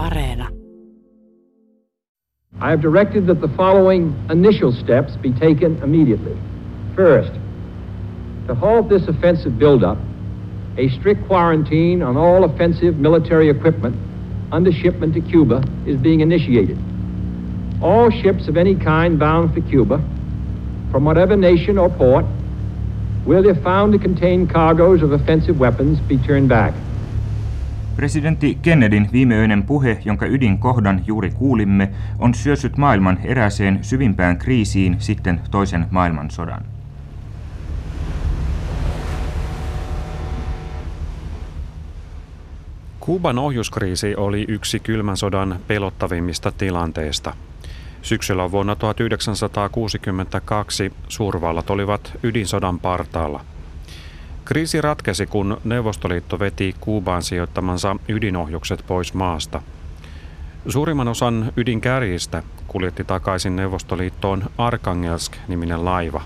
[0.00, 0.48] Areena.
[2.60, 6.36] I have directed that the following initial steps be taken immediately.
[6.96, 7.32] First,
[8.46, 9.98] to halt this offensive buildup,
[10.78, 13.96] a strict quarantine on all offensive military equipment
[14.52, 16.78] under shipment to Cuba is being initiated.
[17.82, 19.98] All ships of any kind bound for Cuba,
[20.90, 22.24] from whatever nation or port,
[23.26, 26.74] will, they're found to contain cargoes of offensive weapons, be turned back.
[27.96, 35.40] Presidentti Kennedyn viimeöinen puhe, jonka ydinkohdan juuri kuulimme, on syössyt maailman erääseen syvimpään kriisiin sitten
[35.50, 36.64] toisen maailmansodan.
[43.00, 47.34] Kuuban ohjuskriisi oli yksi kylmän sodan pelottavimmista tilanteista.
[48.02, 53.44] Syksyllä vuonna 1962 suurvallat olivat ydinsodan partaalla.
[54.52, 59.62] Kriisi ratkesi, kun Neuvostoliitto veti Kuubaan sijoittamansa ydinohjukset pois maasta.
[60.68, 66.22] Suurimman osan ydinkärjistä kuljetti takaisin Neuvostoliittoon Arkangelsk-niminen laiva.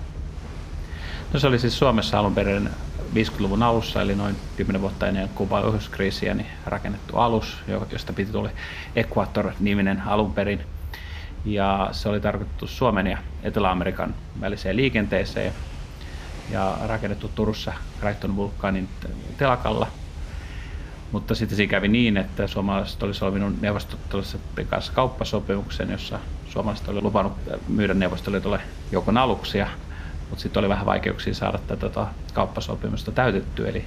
[1.32, 2.70] No se oli siis Suomessa alun perin
[3.14, 7.58] 50-luvun alussa, eli noin 10 vuotta ennen Kuuban ohjuskriisiä, niin rakennettu alus,
[7.92, 8.50] josta piti tulla
[8.96, 10.60] Equator-niminen alun perin.
[11.44, 15.52] Ja se oli tarkoitettu Suomen ja Etelä-Amerikan väliseen liikenteeseen
[16.50, 18.88] ja rakennettu Turussa Crichton Vulkanin
[19.36, 19.86] telakalla.
[21.12, 27.00] Mutta sitten siinä kävi niin, että suomalaiset oli solminut neuvostoliitolle kanssa kauppasopimuksen, jossa suomalaiset oli
[27.00, 27.32] luvannut
[27.68, 28.60] myydä Neuvostoliitolle
[28.92, 29.66] joukon aluksia,
[30.30, 33.84] mutta sitten oli vähän vaikeuksia saada tätä tota kauppasopimusta täytettyä, eli,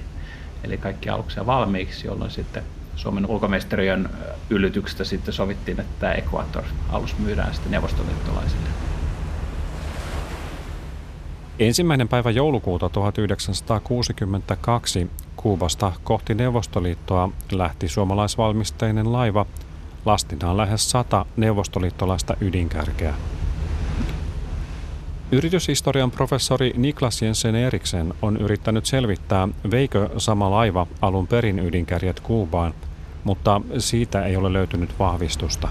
[0.64, 2.62] eli kaikki aluksia valmiiksi, jolloin sitten
[2.96, 4.10] Suomen ulkoministeriön
[4.50, 8.87] yllytyksestä sitten sovittiin, että tämä Equator-alus myydään sitten neuvostoliittolaisille.
[11.58, 19.46] Ensimmäinen päivä joulukuuta 1962 Kuubasta kohti Neuvostoliittoa lähti suomalaisvalmisteinen laiva
[20.04, 23.14] lastinaan lähes sata neuvostoliittolaista ydinkärkeä.
[25.32, 32.74] Yrityshistorian professori Niklas Jensen Eriksen on yrittänyt selvittää, veikö sama laiva alun perin ydinkärjet Kuubaan,
[33.24, 35.68] mutta siitä ei ole löytynyt vahvistusta.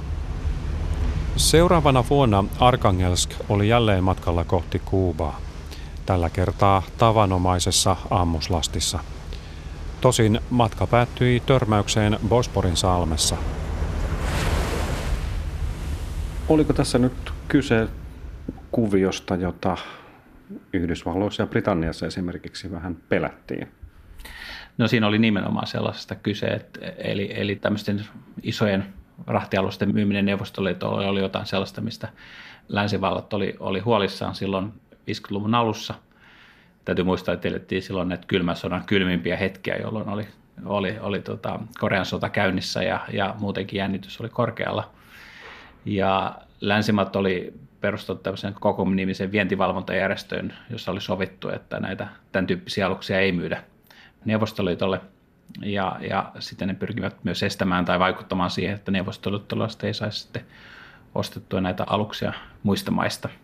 [1.37, 5.46] Seuraavana vuonna Arkangelsk oli jälleen matkalla kohti Kuubaa
[6.07, 8.99] tällä kertaa tavanomaisessa ammuslastissa.
[10.01, 13.37] Tosin matka päättyi törmäykseen Bosporin salmessa.
[16.49, 17.87] Oliko tässä nyt kyse
[18.71, 19.77] kuviosta, jota
[20.73, 23.67] Yhdysvalloissa ja Britanniassa esimerkiksi vähän pelättiin?
[24.77, 28.05] No siinä oli nimenomaan sellaisesta kyse, että eli, eli tämmöisten
[28.43, 28.85] isojen
[29.27, 32.07] rahtialusten myyminen Neuvostoliitolle oli jotain sellaista, mistä
[32.69, 34.73] länsivallat oli, oli huolissaan silloin
[35.07, 35.93] 50-luvun alussa.
[36.85, 40.27] Täytyy muistaa, että elettiin silloin näitä kylmän sodan kylmimpiä hetkiä, jolloin oli,
[40.65, 44.89] oli, oli tota Korean sota käynnissä ja, ja muutenkin jännitys oli korkealla.
[45.85, 53.19] Ja länsimat oli perustettu tämmöisen Kokom-nimisen vientivalvontajärjestöön, jossa oli sovittu, että näitä tämän tyyppisiä aluksia
[53.19, 53.63] ei myydä
[54.25, 55.01] Neuvostoliitolle.
[55.61, 60.45] Ja, ja sitten ne pyrkivät myös estämään tai vaikuttamaan siihen, että neuvostoliittolaiset ei saisi sitten
[61.15, 63.29] ostettua näitä aluksia muista maista–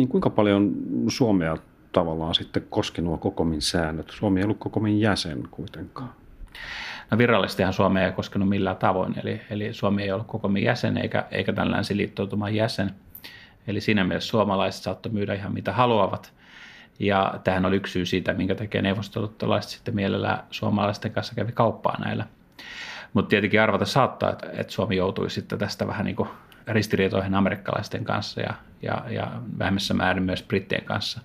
[0.00, 0.72] niin kuinka paljon
[1.08, 1.56] Suomea
[1.92, 4.10] tavallaan sitten koski nuo Kokomin säännöt?
[4.10, 6.12] Suomi ei ollut Kokomin jäsen kuitenkaan.
[7.10, 11.26] No virallisestihan Suomea ei koskenut millään tavoin, eli, eli Suomi ei ollut Kokomin jäsen eikä,
[11.30, 12.90] eikä tämän länsiliittoutuman jäsen.
[13.66, 16.32] Eli siinä mielessä suomalaiset saattoi myydä ihan mitä haluavat.
[16.98, 22.04] Ja tähän oli yksi syy siitä, minkä takia neuvostoliittolaiset sitten mielellään suomalaisten kanssa kävi kauppaa
[22.04, 22.26] näillä.
[23.12, 26.28] Mutta tietenkin arvata saattaa, että, että Suomi joutui sitten tästä vähän niin kuin
[26.66, 31.20] ristiriitoihin amerikkalaisten kanssa ja, ja, ja vähemmässä määrin myös brittien kanssa.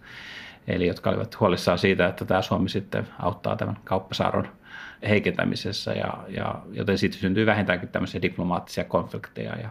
[0.67, 4.47] Eli jotka olivat huolissaan siitä, että tämä Suomi sitten auttaa tämän kauppasaaron
[5.09, 9.55] heikentämisessä, ja, ja, joten siitä syntyy vähintäänkin tämmöisiä diplomaattisia konflikteja.
[9.55, 9.69] Ja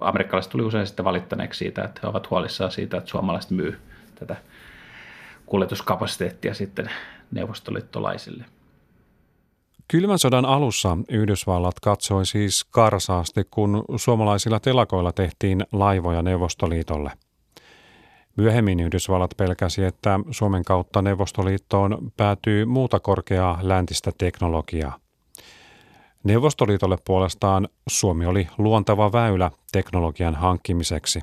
[0.00, 3.78] amerikkalaiset tuli usein sitten valittaneeksi siitä, että he ovat huolissaan siitä, että suomalaiset myy
[4.14, 4.36] tätä
[5.46, 6.90] kuljetuskapasiteettia sitten
[7.30, 8.44] neuvostoliittolaisille.
[9.92, 17.10] Kylmän sodan alussa Yhdysvallat katsoi siis karsaasti, kun suomalaisilla telakoilla tehtiin laivoja Neuvostoliitolle.
[18.36, 24.98] Myöhemmin Yhdysvallat pelkäsi, että Suomen kautta Neuvostoliittoon päätyy muuta korkeaa läntistä teknologiaa.
[26.24, 31.20] Neuvostoliitolle puolestaan Suomi oli luontava väylä teknologian hankkimiseksi.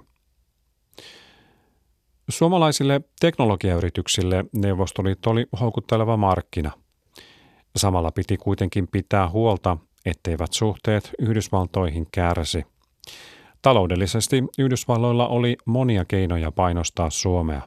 [2.30, 6.72] Suomalaisille teknologiayrityksille Neuvostoliitto oli houkutteleva markkina–
[7.77, 9.77] Samalla piti kuitenkin pitää huolta,
[10.07, 12.65] etteivät suhteet Yhdysvaltoihin kärsi.
[13.63, 17.63] Taloudellisesti Yhdysvalloilla oli monia keinoja painostaa Suomea.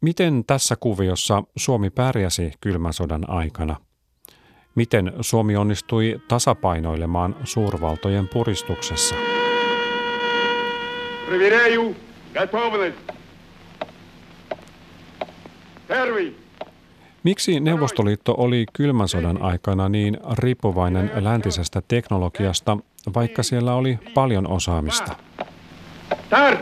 [0.00, 3.76] Miten tässä kuviossa Suomi pärjäsi kylmän sodan aikana?
[4.74, 9.14] Miten Suomi onnistui tasapainoilemaan suurvaltojen puristuksessa?
[11.26, 11.96] Проверяю
[12.34, 12.96] готовность.
[15.88, 16.34] Первый.
[17.23, 22.77] Miksi Neuvostoliitto oli kylmän sodan aikana niin riippuvainen läntisestä teknologiasta,
[23.15, 25.15] vaikka siellä oli paljon osaamista?
[26.25, 26.59] Start!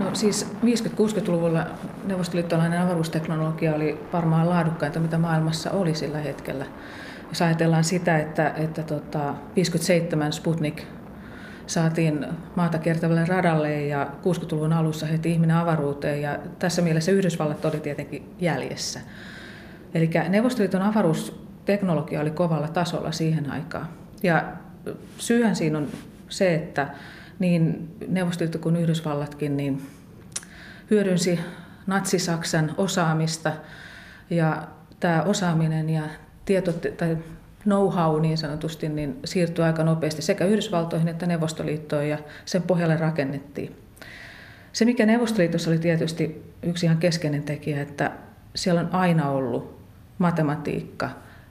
[0.00, 1.66] No siis 50-60-luvulla
[2.04, 6.66] neuvostoliittolainen avaruusteknologia oli varmaan laadukkainta, mitä maailmassa oli sillä hetkellä.
[7.28, 10.82] Jos ajatellaan sitä, että, että tota, 57 Sputnik
[11.68, 12.26] saatiin
[12.56, 18.34] maata kiertävälle radalle ja 60-luvun alussa heti ihminen avaruuteen ja tässä mielessä Yhdysvallat oli tietenkin
[18.40, 19.00] jäljessä.
[19.94, 23.88] Eli Neuvostoliiton avaruusteknologia oli kovalla tasolla siihen aikaan.
[24.22, 24.52] Ja
[25.18, 25.88] syyhän siinä on
[26.28, 26.88] se, että
[27.38, 29.82] niin Neuvostoliitto kuin Yhdysvallatkin niin
[30.90, 31.40] hyödynsi
[31.86, 33.52] natsi-Saksan osaamista
[34.30, 34.68] ja
[35.00, 36.02] tämä osaaminen ja
[36.44, 37.16] tieto, tai
[37.68, 43.76] know-how niin sanotusti niin siirtyi aika nopeasti sekä Yhdysvaltoihin että Neuvostoliittoon ja sen pohjalle rakennettiin.
[44.72, 48.12] Se, mikä Neuvostoliitossa oli tietysti yksi ihan keskeinen tekijä, että
[48.54, 49.78] siellä on aina ollut
[50.18, 51.10] matematiikka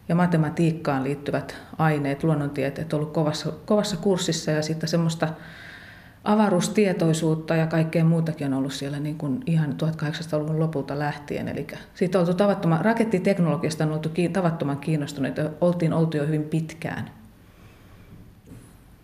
[0.10, 5.28] ja matematiikkaan liittyvät aineet, luonnontieteet ollut kovassa, kovassa kurssissa ja sitten semmoista
[6.28, 11.48] avaruustietoisuutta ja kaikkea muutakin on ollut siellä niin kuin ihan 1800-luvun lopulta lähtien.
[11.48, 17.12] Eli siitä on oltu tavattoman, rakettiteknologiasta on oltu tavattoman kiinnostuneita, oltiin oltu jo hyvin pitkään.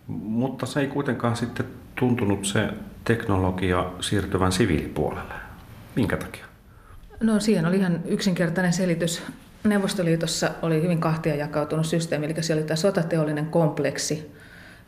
[0.08, 2.68] Mutta se ei kuitenkaan sitten tuntunut se
[3.04, 5.34] teknologia siirtyvän siviilipuolelle.
[5.96, 6.46] Minkä takia?
[7.20, 9.22] No siihen oli ihan yksinkertainen selitys.
[9.64, 14.32] Neuvostoliitossa oli hyvin kahtia jakautunut systeemi, eli siellä oli tämä sotateollinen kompleksi,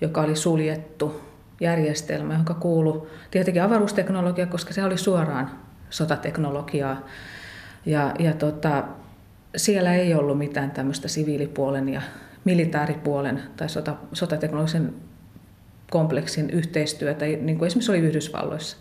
[0.00, 1.21] joka oli suljettu
[1.61, 5.50] järjestelmä, jonka kuului tietenkin avaruusteknologia, koska se oli suoraan
[5.91, 7.06] sotateknologiaa.
[7.87, 8.85] Ja, ja tota,
[9.56, 12.03] siellä ei ollut mitään tämmöistä siviilipuolen ja
[12.44, 14.94] militaaripuolen tai sota, sotateknologisen
[15.91, 18.76] kompleksin yhteistyötä, niin kuin esimerkiksi oli Yhdysvalloissa.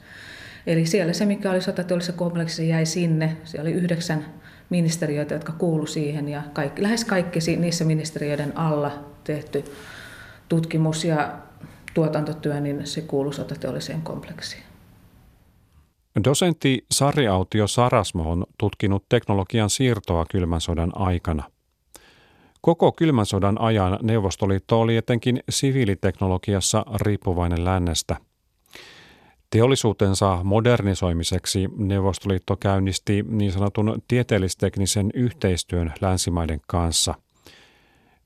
[0.68, 3.38] Eli siellä se, mikä oli sotateollisessa kompleksissa, jäi sinne.
[3.44, 4.26] Siellä oli yhdeksän
[4.70, 9.64] ministeriöitä, jotka kuulu siihen ja kaikki, lähes kaikki niissä ministeriöiden alla tehty
[10.50, 11.38] tutkimus ja
[11.96, 14.64] tuotantotyö, niin se kuuluu sotateolliseen kompleksiin.
[16.24, 21.44] Dosentti Sari Autio Sarasmo on tutkinut teknologian siirtoa kylmän sodan aikana.
[22.62, 28.18] Koko kylmän sodan ajan Neuvostoliitto oli etenkin siviiliteknologiassa riippuvainen lännestä.
[29.50, 37.16] Teollisuutensa modernisoimiseksi Neuvostoliitto käynnisti niin sanotun tieteellisteknisen yhteistyön länsimaiden kanssa–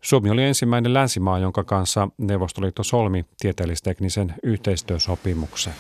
[0.02, 5.74] Suomi oli ensimmäinen länsimaa, jonka kanssa Neuvostoliitto solmi tieteellisteknisen yhteistyösopimuksen.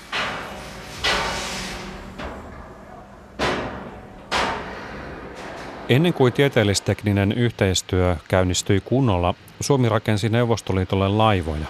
[5.89, 11.65] Ennen kuin tieteellistekninen yhteistyö käynnistyi kunnolla, Suomi rakensi Neuvostoliitolle laivoja.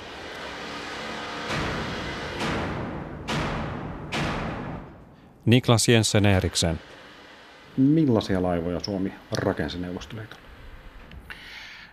[5.46, 6.80] Niklas Jensen Eriksen.
[7.78, 10.49] Millaisia laivoja Suomi rakensi Neuvostoliitolle?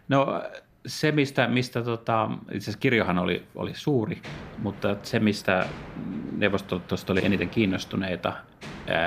[0.09, 0.43] No
[0.87, 4.23] se, mistä, mistä tota, itse asiassa kirjohan oli, oli suuri,
[4.59, 5.67] mutta se, mistä
[6.37, 8.33] neuvostoliitosta oli eniten kiinnostuneita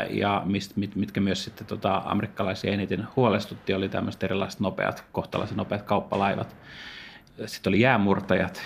[0.09, 5.57] ja mist, mit, mitkä myös sitten tota, amerikkalaisia eniten huolestutti, oli tämmöiset erilaiset nopeat, kohtalaiset
[5.57, 6.55] nopeat kauppalaivat.
[7.45, 8.61] Sitten oli jäämurtajat,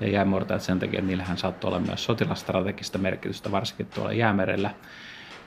[0.00, 4.70] ja jäämurtajat sen takia, että niillähän saattoi olla myös sotilastrategista merkitystä, varsinkin tuolla jäämerellä,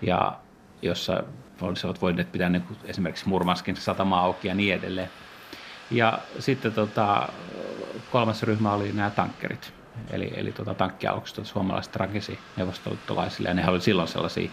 [0.01, 0.39] ja
[0.81, 1.23] jossa
[1.61, 5.09] olisivat voineet pitää niin esimerkiksi Murmanskin satama auki ja niin edelleen.
[5.89, 7.27] Ja sitten tota,
[8.09, 9.73] kolmas ryhmä oli nämä tankkerit,
[10.09, 14.51] eli, eli tota, tankkialukset, suomalaiset rakensi neuvostoliittolaisille, ja ne oli silloin sellaisia,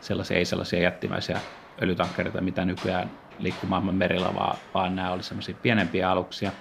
[0.00, 1.42] sellaisia, ei sellaisia jättimäisiä
[1.82, 6.52] öljytankkereita, mitä nykyään liikkuu maailman merillä, vaan, vaan nämä oli sellaisia pienempiä aluksia.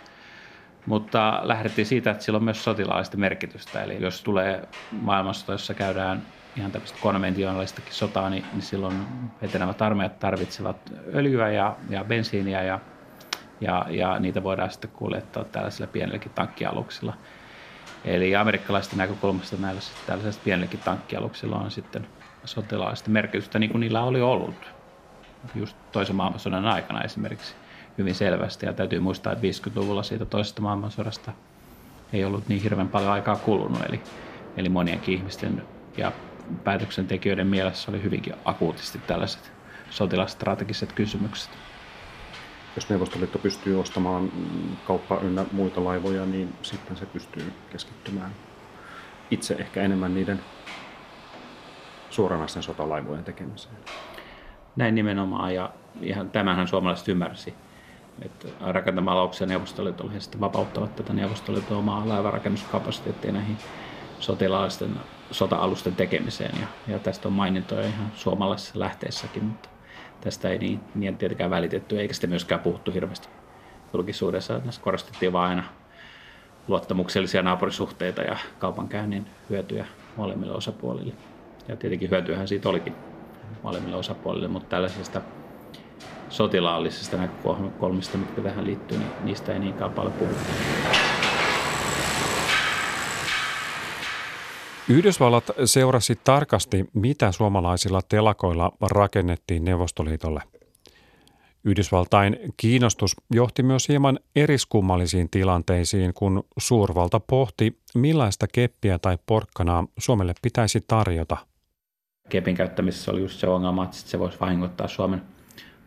[0.86, 6.34] Mutta lähdettiin siitä, että sillä on myös sotilaallista merkitystä, eli jos tulee maailmasta, jossa käydään
[6.56, 9.08] ihan tämmöistä konventionaalistakin sotaa, niin, niin silloin
[9.42, 12.80] etenevät armeijat tarvitsevat öljyä ja, ja bensiiniä ja
[13.62, 17.14] ja, ja niitä voidaan sitten kuljettaa tällaisilla pienilläkin tankkialuksilla.
[18.06, 22.08] Eli amerikkalaisten näkökulmasta näillä tällaisilla pienilläkin tankkialuksilla on sitten
[22.46, 24.74] sotilaallista merkitystä, niin kuin niillä oli ollut
[25.56, 27.56] just toisen maailmansodan aikana esimerkiksi
[27.98, 28.66] hyvin selvästi.
[28.66, 31.32] Ja täytyy muistaa, että 50-luvulla siitä toisesta maailmansodasta
[32.14, 34.02] ei ollut niin hirveän paljon aikaa kulunut, eli,
[34.58, 35.64] eli monienkin ihmisten
[35.98, 36.12] ja
[36.64, 39.52] päätöksentekijöiden mielessä oli hyvinkin akuutisti tällaiset
[39.90, 41.50] sotilastrategiset kysymykset
[42.76, 44.32] jos Neuvostoliitto pystyy ostamaan
[44.88, 48.32] kauppa ynnä muita laivoja, niin sitten se pystyy keskittymään
[49.32, 50.40] itse ehkä enemmän niiden
[52.10, 53.76] suoranaisten sotalaivojen tekemiseen.
[54.76, 55.70] Näin nimenomaan, ja
[56.02, 57.54] ihan tämänhän suomalaiset ymmärsi.
[58.22, 63.58] Että rakentamalla aluksia Neuvostoliitolle he sitten vapauttavat tätä Neuvostoliiton omaa laivarakennuskapasiteettia näihin
[64.20, 65.00] sotilaallisten
[65.32, 66.62] sota-alusten tekemiseen.
[66.62, 69.70] Ja, ja tästä on mainintoja ihan suomalaisessa lähteessäkin, mutta
[70.26, 73.28] tästä ei niin, niin tietenkään välitetty, eikä sitten myöskään puhuttu hirveästi
[73.94, 74.58] julkisuudessa.
[74.58, 75.64] Näissä korostettiin vain aina
[76.68, 81.14] luottamuksellisia naapurisuhteita ja kaupankäynnin hyötyjä molemmille osapuolille.
[81.68, 82.96] Ja tietenkin hyötyähän siitä olikin
[83.64, 85.22] molemmille osapuolille, mutta tällaisesta
[86.30, 90.40] sotilaallisesta näkökulmista, mitkä tähän liittyy, niin niistä ei niinkään paljon puhuta.
[94.90, 100.42] Yhdysvallat seurasi tarkasti, mitä suomalaisilla telakoilla rakennettiin Neuvostoliitolle.
[101.64, 110.34] Yhdysvaltain kiinnostus johti myös hieman eriskummallisiin tilanteisiin, kun suurvalta pohti, millaista keppiä tai porkkanaa Suomelle
[110.42, 111.38] pitäisi tarjota.
[112.30, 115.22] Kepin käyttämisessä oli just se ongelma, että se voisi vahingoittaa Suomen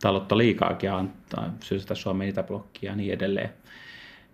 [0.00, 3.50] taloutta liikaakin ja antaa syystä Suomen itäblokkia ja niin edelleen.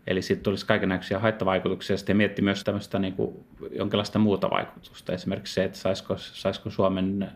[0.06, 1.96] Eli sitten tulisi kaikenlaisia haittavaikutuksia.
[1.96, 5.12] Sitten mietti myös tämmöistä niin kuin jonkinlaista muuta vaikutusta.
[5.12, 7.32] Esimerkiksi se, että saisiko, saisiko Suomen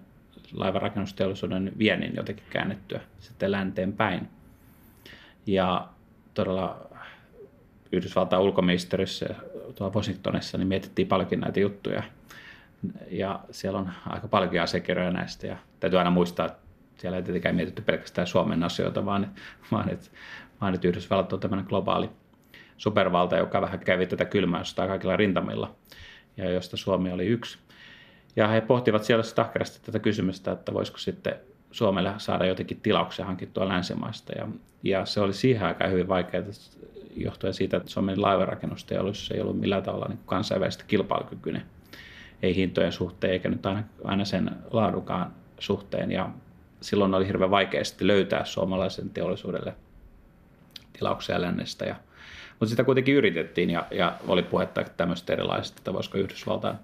[0.53, 4.29] laivarakennusteollisuuden viennin jotenkin käännettyä sitten länteen päin.
[5.47, 5.89] Ja
[6.35, 6.89] todella
[7.93, 9.35] Yhdysvaltain ulkoministeriössä
[9.75, 12.03] tuolla Washingtonissa niin mietittiin paljonkin näitä juttuja.
[13.11, 15.47] Ja siellä on aika paljon asiakirjoja näistä.
[15.47, 16.59] Ja täytyy aina muistaa, että
[16.97, 19.31] siellä ei tietenkään mietitty pelkästään Suomen asioita, vaan,
[19.73, 20.11] vaan, että,
[20.61, 22.11] vaan että Yhdysvallat on tämmöinen globaali
[22.79, 25.75] supervalta, joka vähän kävi tätä kylmää kaikilla rintamilla
[26.37, 27.59] ja josta Suomi oli yksi.
[28.37, 31.35] Ja he pohtivat siellä ahkerasti tätä kysymystä, että voisiko sitten
[31.71, 34.33] Suomelle saada jotenkin tilauksia hankittua länsimaista.
[34.33, 34.49] Ja,
[34.83, 36.45] ja se oli siihen aikaan hyvin vaikeaa
[37.17, 41.63] johtuen siitä, että Suomen laivarakennusteollisuus ei ollut millään tavalla niin kansainvälisesti kilpailukykyinen.
[42.43, 46.13] Ei hintojen suhteen eikä nyt aina, aina sen laadukaan suhteen.
[46.13, 46.31] Ja
[46.81, 49.75] silloin oli hirveän vaikea sitten löytää suomalaisen teollisuudelle
[50.93, 51.85] tilauksia lännestä.
[51.85, 51.97] Ja,
[52.61, 56.77] mutta sitä kuitenkin yritettiin ja, ja oli puhetta tämmöistä erilaisista, että voisiko Yhdysvaltain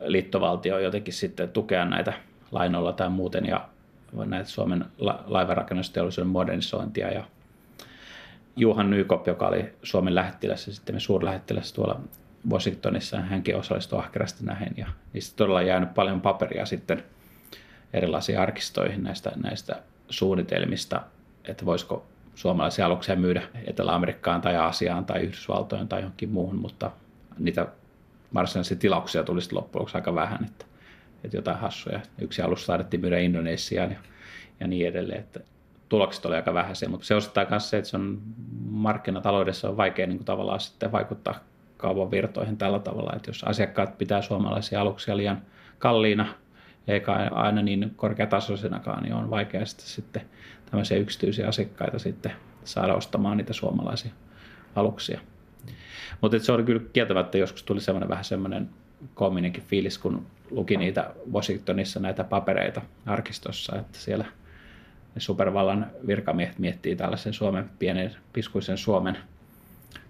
[0.00, 2.12] liittovaltio jotenkin sitten tukea näitä
[2.52, 3.68] lainoilla tai muuten ja
[4.24, 7.12] näitä Suomen la- laivarakennusteollisuuden modernisointia.
[7.12, 7.24] Ja
[8.56, 12.00] Juhan Nykop, joka oli Suomen lähettiläs ja sitten suurlähettiläs tuolla
[12.50, 17.04] Washingtonissa, hänkin osallistui ahkerasti näihin ja niistä todella jäänyt paljon paperia sitten
[17.92, 21.02] erilaisiin arkistoihin näistä, näistä suunnitelmista,
[21.44, 26.90] että voisiko suomalaisia aluksia myydä Etelä-Amerikkaan tai Aasiaan tai Yhdysvaltoihin tai johonkin muuhun, mutta
[27.38, 27.66] niitä
[28.34, 30.64] varsinaisia tilauksia tulisi loppujen lopuksi aika vähän, että,
[31.24, 32.00] että jotain hassuja.
[32.20, 33.98] Yksi alus saadettiin myydä Indonesiaan ja,
[34.60, 35.40] ja niin edelleen, että
[35.88, 38.18] tulokset oli aika vähäisiä, mutta se osittaa myös se, että se on
[38.70, 41.34] markkinataloudessa on vaikea niin kuin tavallaan sitten vaikuttaa
[41.76, 45.42] kaupan virtoihin tällä tavalla, että jos asiakkaat pitää suomalaisia aluksia liian
[45.78, 46.26] kalliina,
[46.88, 50.22] eikä aina niin korkeatasoisenakaan, niin on vaikea sitten, sitten
[50.70, 52.32] tämmöisiä yksityisiä asiakkaita sitten
[52.64, 54.12] saada ostamaan niitä suomalaisia
[54.74, 55.20] aluksia.
[56.20, 58.70] Mutta se oli kyllä kieltämättä, joskus tuli semmoinen vähän semmoinen
[59.14, 64.24] koominenkin fiilis, kun luki niitä Washingtonissa näitä papereita arkistossa, että siellä
[65.14, 69.18] ne supervallan virkamiehet miettii tällaisen Suomen pienen piskuisen Suomen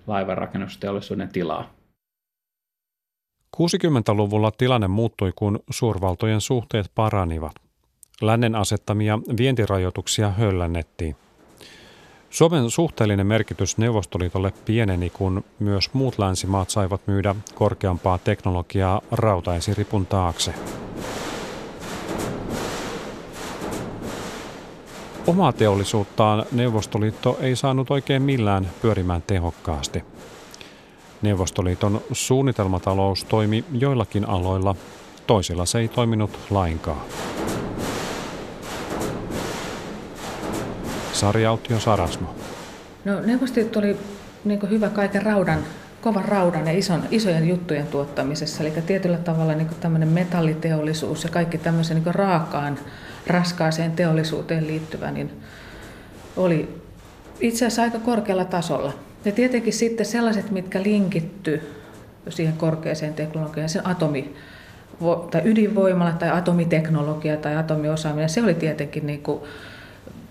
[0.06, 1.74] laivanrakennusteollisuuden tilaa.
[3.56, 7.65] 60-luvulla tilanne muuttui, kun suurvaltojen suhteet paranivat.
[8.22, 11.16] Lännen asettamia vientirajoituksia höllännettiin.
[12.30, 20.54] Suomen suhteellinen merkitys Neuvostoliitolle pieneni, kun myös muut länsimaat saivat myydä korkeampaa teknologiaa rautaesiripun taakse.
[25.26, 30.04] Omaa teollisuuttaan Neuvostoliitto ei saanut oikein millään pyörimään tehokkaasti.
[31.22, 34.74] Neuvostoliiton suunnitelmatalous toimi joillakin aloilla,
[35.26, 37.00] toisilla se ei toiminut lainkaan.
[41.16, 42.34] Sari Autio Sarasmo.
[43.04, 43.96] No Neuvostoliitto oli
[44.44, 45.58] niin hyvä kaiken raudan,
[46.00, 48.62] kovan raudan ja ison, isojen juttujen tuottamisessa.
[48.62, 52.78] Eli tietyllä tavalla niin tämmöinen metalliteollisuus ja kaikki tämmöisen niin raakaan,
[53.26, 55.30] raskaaseen teollisuuteen liittyvä, niin
[56.36, 56.82] oli
[57.40, 58.92] itse asiassa aika korkealla tasolla.
[59.24, 61.62] Ja tietenkin sitten sellaiset, mitkä linkitty
[62.28, 64.34] siihen korkeaseen teknologiaan, sen atomi,
[65.30, 69.40] tai ydinvoimala tai atomiteknologia tai atomiosaaminen, se oli tietenkin niin kuin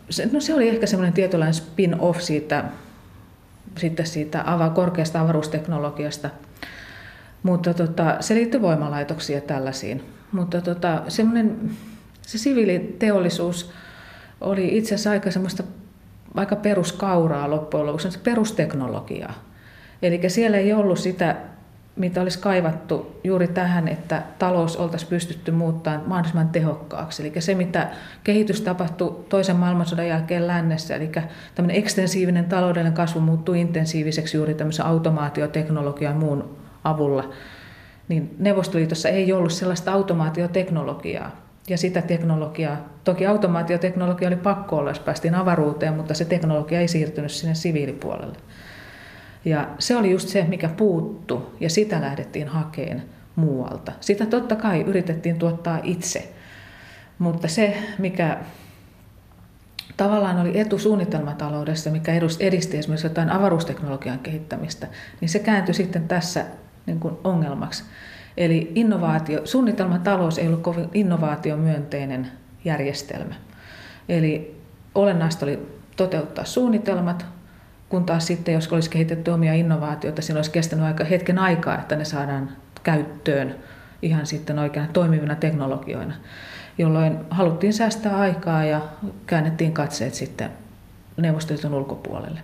[0.10, 2.64] se, no se oli ehkä semmoinen tietynlainen spin-off siitä,
[3.78, 6.30] sitten siitä ava, korkeasta avaruusteknologiasta.
[7.44, 10.04] Mutta tota, se liittyy voimalaitoksiin ja tällaisiin.
[10.32, 11.72] Mutta tota, semmoinen,
[12.22, 13.72] se siviiliteollisuus
[14.42, 15.64] oli itse asiassa aika semmoista
[16.36, 19.34] aika peruskauraa loppujen lopuksi, perusteknologiaa.
[20.02, 21.36] Eli siellä ei ollut sitä
[21.96, 27.24] mitä olisi kaivattu juuri tähän, että talous oltaisiin pystytty muuttamaan mahdollisimman tehokkaaksi.
[27.24, 27.90] Eli se, mitä
[28.24, 31.12] kehitys tapahtui toisen maailmansodan jälkeen lännessä, eli
[31.56, 37.30] tämmöinen ekstensiivinen taloudellinen kasvu muuttui intensiiviseksi juuri tämmöisen automaatioteknologian ja muun avulla,
[38.08, 41.46] niin Neuvostoliitossa ei ollut sellaista automaatioteknologiaa.
[41.70, 46.88] Ja sitä teknologiaa, toki automaatioteknologia oli pakko olla, jos päästiin avaruuteen, mutta se teknologia ei
[46.88, 48.38] siirtynyt sinne siviilipuolelle.
[49.46, 53.04] Ja se oli just se, mikä puuttu, ja sitä lähdettiin hakeen
[53.36, 53.92] muualta.
[54.00, 56.34] Sitä totta kai yritettiin tuottaa itse,
[57.20, 58.38] mutta se, mikä
[59.98, 64.88] tavallaan oli etu suunnitelmataloudessa, mikä edisti esimerkiksi jotain avaruusteknologian kehittämistä,
[65.22, 66.46] niin se kääntyi sitten tässä
[66.86, 67.84] niin kuin ongelmaksi.
[68.38, 72.28] Eli innovaatio, suunnitelmatalous ei ollut kovin innovaatiomyönteinen
[72.66, 73.36] järjestelmä.
[74.10, 74.62] Eli
[74.96, 75.60] olennaista oli
[75.98, 77.26] toteuttaa suunnitelmat,
[77.90, 81.96] kun taas sitten, jos olisi kehitetty omia innovaatioita, siinä olisi kestänyt aika, hetken aikaa, että
[81.96, 82.50] ne saadaan
[82.84, 83.56] käyttöön
[84.02, 86.14] ihan sitten oikein toimivina teknologioina,
[86.78, 88.82] jolloin haluttiin säästää aikaa ja
[89.26, 90.50] käännettiin katseet sitten
[91.18, 92.40] Neuvostoliiton ulkopuolelle.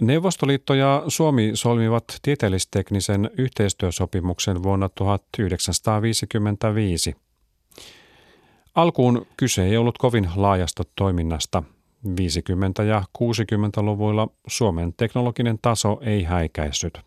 [0.00, 7.16] Neuvostoliitto ja Suomi solmivat tieteellisteknisen yhteistyösopimuksen vuonna 1955.
[8.74, 11.62] Alkuun kyse ei ollut kovin laajasta toiminnasta–
[12.06, 17.00] 50- ja 60-luvuilla Suomen teknologinen taso ei häikäissyt.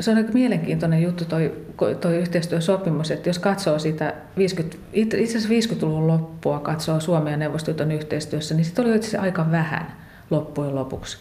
[0.00, 1.66] Se on aika mielenkiintoinen juttu toi,
[2.00, 7.92] toi yhteistyösopimus, että jos katsoo sitä 50, itse asiassa 50-luvun loppua, katsoo Suomen ja Neuvostoliiton
[7.92, 9.96] yhteistyössä, niin sitten oli itse aika vähän
[10.30, 11.18] loppujen lopuksi.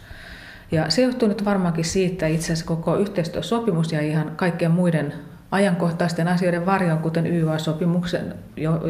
[0.72, 5.14] Ja se johtuu nyt varmaankin siitä, itse asiassa koko yhteistyösopimus ja ihan kaikkien muiden
[5.52, 8.34] ajankohtaisten asioiden varjoon, kuten YA-sopimuksen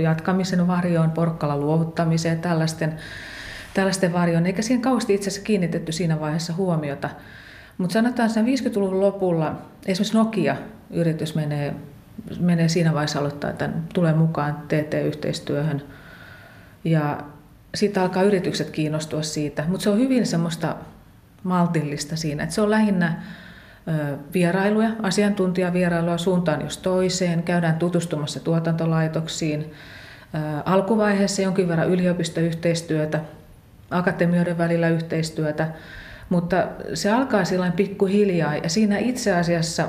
[0.03, 2.95] jatkamisen varjoon, porkkala luovuttamiseen, tällaisten
[3.73, 7.09] tällaisten varjoon, eikä siihen kauheasti itse asiassa kiinnitetty siinä vaiheessa huomiota.
[7.77, 11.75] Mutta sanotaan sen 50-luvun lopulla, esimerkiksi Nokia-yritys menee,
[12.39, 15.81] menee siinä vaiheessa aloittaa, että tulee mukaan TT-yhteistyöhön.
[16.83, 17.23] Ja
[17.75, 20.75] siitä alkaa yritykset kiinnostua siitä, mutta se on hyvin semmoista
[21.43, 23.21] maltillista siinä, että se on lähinnä
[24.33, 29.73] vierailuja, asiantuntijavierailuja suuntaan jos toiseen, käydään tutustumassa tuotantolaitoksiin,
[30.65, 33.19] alkuvaiheessa jonkin verran yliopistoyhteistyötä,
[33.91, 35.67] akatemioiden välillä yhteistyötä,
[36.29, 39.87] mutta se alkaa silloin pikkuhiljaa ja siinä itse asiassa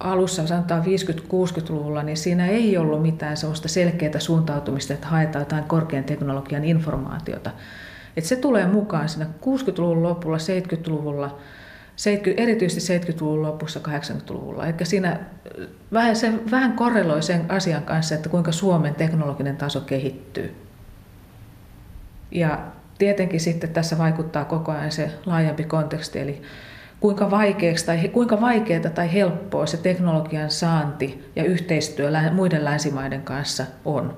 [0.00, 6.04] alussa, sanotaan 50-60-luvulla, niin siinä ei ollut mitään sellaista selkeää suuntautumista, että haetaan jotain korkean
[6.04, 7.50] teknologian informaatiota.
[8.16, 11.38] Että se tulee mukaan siinä 60-luvun lopulla, 70-luvulla,
[11.96, 14.66] 70, erityisesti 70-luvun lopussa, 80-luvulla.
[14.66, 15.20] Eli siinä
[15.92, 20.54] vähän, se vähän korreloi sen asian kanssa, että kuinka Suomen teknologinen taso kehittyy.
[22.30, 22.58] Ja
[22.98, 26.42] tietenkin sitten tässä vaikuttaa koko ajan se laajempi konteksti, eli
[27.00, 33.66] kuinka, vaikeaksi tai, kuinka vaikeaa tai helppoa se teknologian saanti ja yhteistyö muiden länsimaiden kanssa
[33.84, 34.16] on.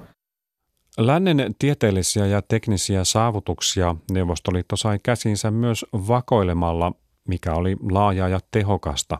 [0.98, 6.92] Lännen tieteellisiä ja teknisiä saavutuksia Neuvostoliitto sai käsinsä myös vakoilemalla,
[7.28, 9.18] mikä oli laajaa ja tehokasta.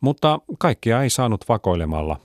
[0.00, 2.20] Mutta kaikkia ei saanut vakoilemalla.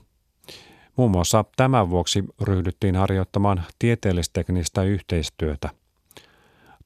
[0.96, 5.68] Muun muassa tämän vuoksi ryhdyttiin harjoittamaan tieteellisteknistä yhteistyötä–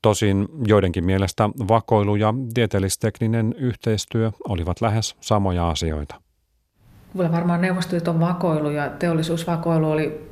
[0.03, 6.15] Tosin joidenkin mielestä vakoilu ja tieteellistekninen yhteistyö olivat lähes samoja asioita.
[7.13, 10.29] Kyllä varmaan Neuvostoliiton vakoilu ja teollisuusvakoilu oli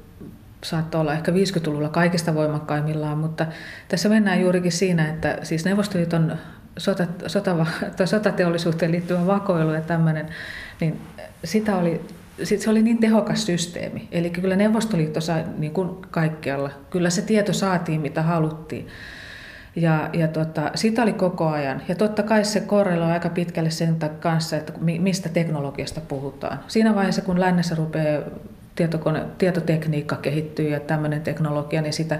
[0.64, 3.46] saattoi olla ehkä 50-luvulla kaikista voimakkaimmillaan, mutta
[3.88, 6.36] tässä mennään juurikin siinä, että siis Neuvostoliiton
[6.78, 7.66] sota, sota,
[8.04, 10.26] sotateollisuuteen liittyvä vakoilu ja tämmöinen,
[10.80, 11.00] niin
[11.44, 12.00] sitä oli,
[12.42, 14.08] se oli niin tehokas systeemi.
[14.12, 18.86] Eli kyllä Neuvostoliitto sai niin kuin kaikkialla, kyllä se tieto saatiin mitä haluttiin.
[19.76, 21.82] Ja, ja tota, sitä oli koko ajan.
[21.88, 26.58] Ja totta kai se korreloi aika pitkälle sen kanssa, että mistä teknologiasta puhutaan.
[26.68, 28.22] Siinä vaiheessa, kun lännessä rupeaa
[28.74, 32.18] tietokone, tietotekniikka kehittyy ja tämmöinen teknologia, niin sitä,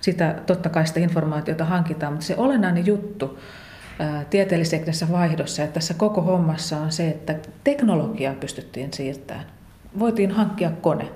[0.00, 2.12] sitä totta kai sitä informaatiota hankitaan.
[2.12, 3.38] Mutta se olennainen juttu
[4.30, 9.46] tieteellisessä vaihdossa ja tässä koko hommassa on se, että teknologiaa pystyttiin siirtämään.
[9.98, 11.08] Voitiin hankkia kone.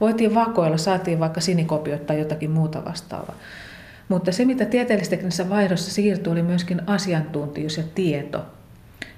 [0.00, 3.34] Voitiin vakoilla, saatiin vaikka sinikopiot tai jotakin muuta vastaavaa.
[4.08, 8.46] Mutta se, mitä tieteellisteknisessä vaihdossa siirtyi, oli myöskin asiantuntijuus ja tieto.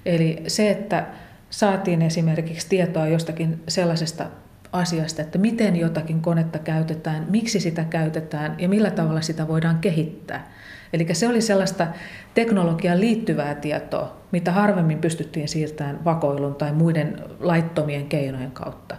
[0.07, 1.07] Eli se, että
[1.51, 4.27] saatiin esimerkiksi tietoa jostakin sellaisesta
[4.72, 10.53] asiasta, että miten jotakin konetta käytetään, miksi sitä käytetään ja millä tavalla sitä voidaan kehittää.
[10.92, 11.87] Eli se oli sellaista
[12.35, 18.96] teknologiaan liittyvää tietoa, mitä harvemmin pystyttiin siirtämään vakoilun tai muiden laittomien keinojen kautta.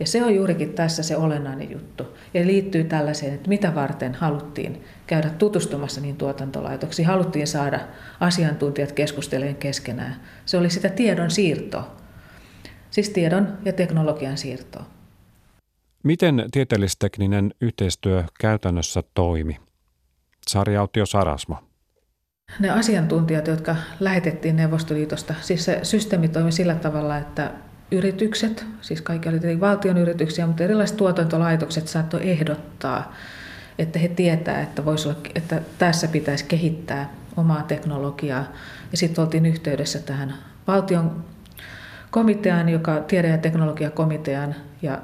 [0.00, 2.04] Ja se on juurikin tässä se olennainen juttu.
[2.34, 7.08] Ja liittyy tällaiseen, että mitä varten haluttiin käydä tutustumassa niin tuotantolaitoksiin.
[7.08, 7.80] Haluttiin saada
[8.20, 10.20] asiantuntijat keskustelemaan keskenään.
[10.46, 11.96] Se oli sitä tiedon siirtoa.
[12.90, 14.84] siis tiedon ja teknologian siirtoa.
[16.02, 19.56] Miten tieteellistekninen yhteistyö käytännössä toimi?
[20.48, 21.56] Sari Autio Sarasmo.
[22.58, 27.50] Ne asiantuntijat, jotka lähetettiin Neuvostoliitosta, siis se systeemi toimi sillä tavalla, että
[27.90, 33.14] yritykset, siis kaikki oli tietenkin valtion yrityksiä, mutta erilaiset tuotantolaitokset saattoi ehdottaa,
[33.78, 38.44] että he tietää, että, voisi olla, että tässä pitäisi kehittää omaa teknologiaa.
[38.90, 40.34] Ja sitten oltiin yhteydessä tähän
[40.66, 41.24] valtion
[42.10, 45.02] komiteaan, joka tiede- ja teknologiakomiteaan, ja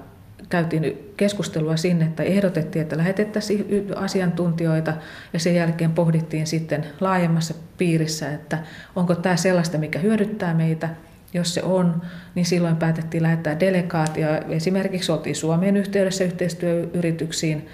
[0.49, 4.93] käytiin keskustelua sinne, että ehdotettiin, että lähetettäisiin asiantuntijoita
[5.33, 8.59] ja sen jälkeen pohdittiin sitten laajemmassa piirissä, että
[8.97, 10.89] onko tämä sellaista, mikä hyödyttää meitä.
[11.35, 12.03] Jos se on,
[12.35, 14.29] niin silloin päätettiin lähettää delegaatio.
[14.49, 17.69] Esimerkiksi oltiin Suomen yhteydessä yhteistyöyrityksiin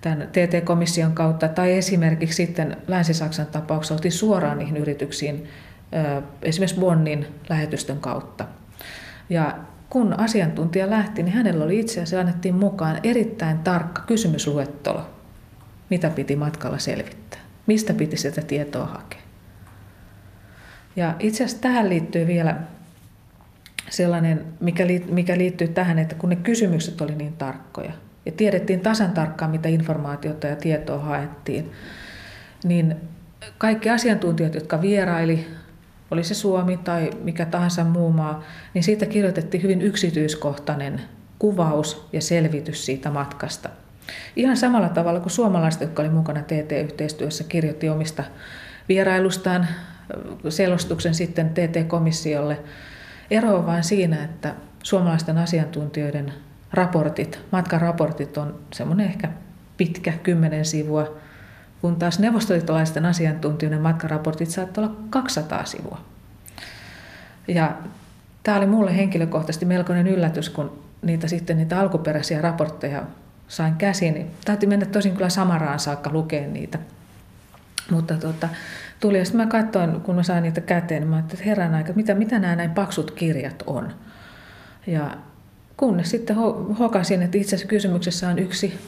[0.00, 5.48] tämän TT-komission kautta, tai esimerkiksi sitten Länsi-Saksan tapauksessa oltiin suoraan niihin yrityksiin,
[6.42, 8.44] esimerkiksi Bonnin lähetystön kautta.
[9.30, 9.58] Ja
[9.90, 15.06] kun asiantuntija lähti, niin hänellä oli itse asiassa annettiin mukaan erittäin tarkka kysymysluettelo,
[15.90, 19.20] mitä piti matkalla selvittää, mistä piti sitä tietoa hakea.
[20.96, 22.56] Ja itse asiassa tähän liittyy vielä
[23.90, 24.44] sellainen,
[25.10, 27.92] mikä, liittyy tähän, että kun ne kysymykset oli niin tarkkoja
[28.26, 31.72] ja tiedettiin tasan tarkkaan, mitä informaatiota ja tietoa haettiin,
[32.64, 32.96] niin
[33.58, 35.46] kaikki asiantuntijat, jotka vieraili
[36.10, 38.44] oli se Suomi tai mikä tahansa muu maa,
[38.74, 41.00] niin siitä kirjoitettiin hyvin yksityiskohtainen
[41.38, 43.68] kuvaus ja selvitys siitä matkasta.
[44.36, 48.24] Ihan samalla tavalla kuin suomalaiset, jotka olivat mukana TT-yhteistyössä, kirjoitti omista
[48.88, 49.66] vierailustaan
[50.48, 52.58] selostuksen sitten TT-komissiolle.
[53.30, 56.32] Ero on vain siinä, että suomalaisten asiantuntijoiden
[56.72, 59.28] raportit, matkaraportit on semmoinen ehkä
[59.76, 61.16] pitkä, kymmenen sivua,
[61.80, 66.00] kun taas neuvostoliittolaisten asiantuntijoiden matkaraportit saattavat olla 200 sivua.
[67.48, 67.76] Ja
[68.42, 73.02] tämä oli mulle henkilökohtaisesti melkoinen yllätys, kun niitä sitten niitä alkuperäisiä raportteja
[73.48, 76.78] sain käsiin, niin täytyy mennä tosin kyllä Samaraan saakka lukea niitä.
[77.90, 78.48] Mutta tota,
[79.00, 81.92] tuli ja sitten mä katsoin, kun mä sain niitä käteen, niin mä että herran aika,
[81.92, 83.92] mitä, mitä nämä näin paksut kirjat on.
[84.86, 85.10] Ja
[85.76, 86.36] kunnes sitten
[86.78, 88.78] hokasin, että itse asiassa kysymyksessä on yksi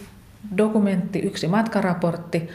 [0.57, 2.49] dokumentti, yksi matkaraportti,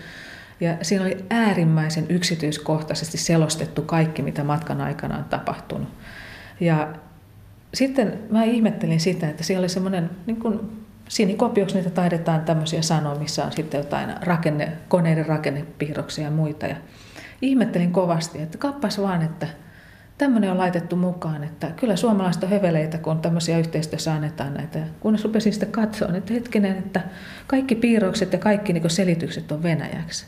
[0.60, 5.90] ja siinä oli äärimmäisen yksityiskohtaisesti selostettu kaikki, mitä matkan aikana on tapahtunut.
[6.60, 6.94] Ja
[7.74, 13.16] sitten mä ihmettelin sitä, että siellä oli semmoinen, niin kuin sinikopioksi niitä taidetaan tämmöisiä sanoa,
[13.16, 16.68] missä on sitten jotain rakenne, koneiden rakennepiirroksia ja muita.
[16.68, 16.76] Ja
[17.42, 19.48] ihmettelin kovasti, että kappas vaan, että
[20.18, 24.80] tämmöinen on laitettu mukaan, että kyllä suomalaiset on heveleitä, kun tämmöisiä yhteistyössä annetaan näitä.
[25.00, 27.02] Kunnes rupesin sitten katsoa, että hetkinen, että
[27.48, 30.26] kaikki piirrokset ja kaikki niin selitykset on venäjäksi.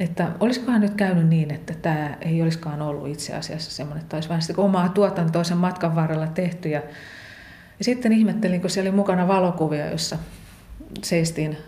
[0.00, 4.28] Että olisikohan nyt käynyt niin, että tämä ei olisikaan ollut itse asiassa semmoinen, että olisi
[4.28, 6.68] vain sitä omaa tuotantoa sen matkan varrella tehty.
[6.68, 6.82] Ja,
[7.82, 10.18] ja sitten ihmettelin, kun siellä oli mukana valokuvia, jossa
[11.02, 11.58] seistiin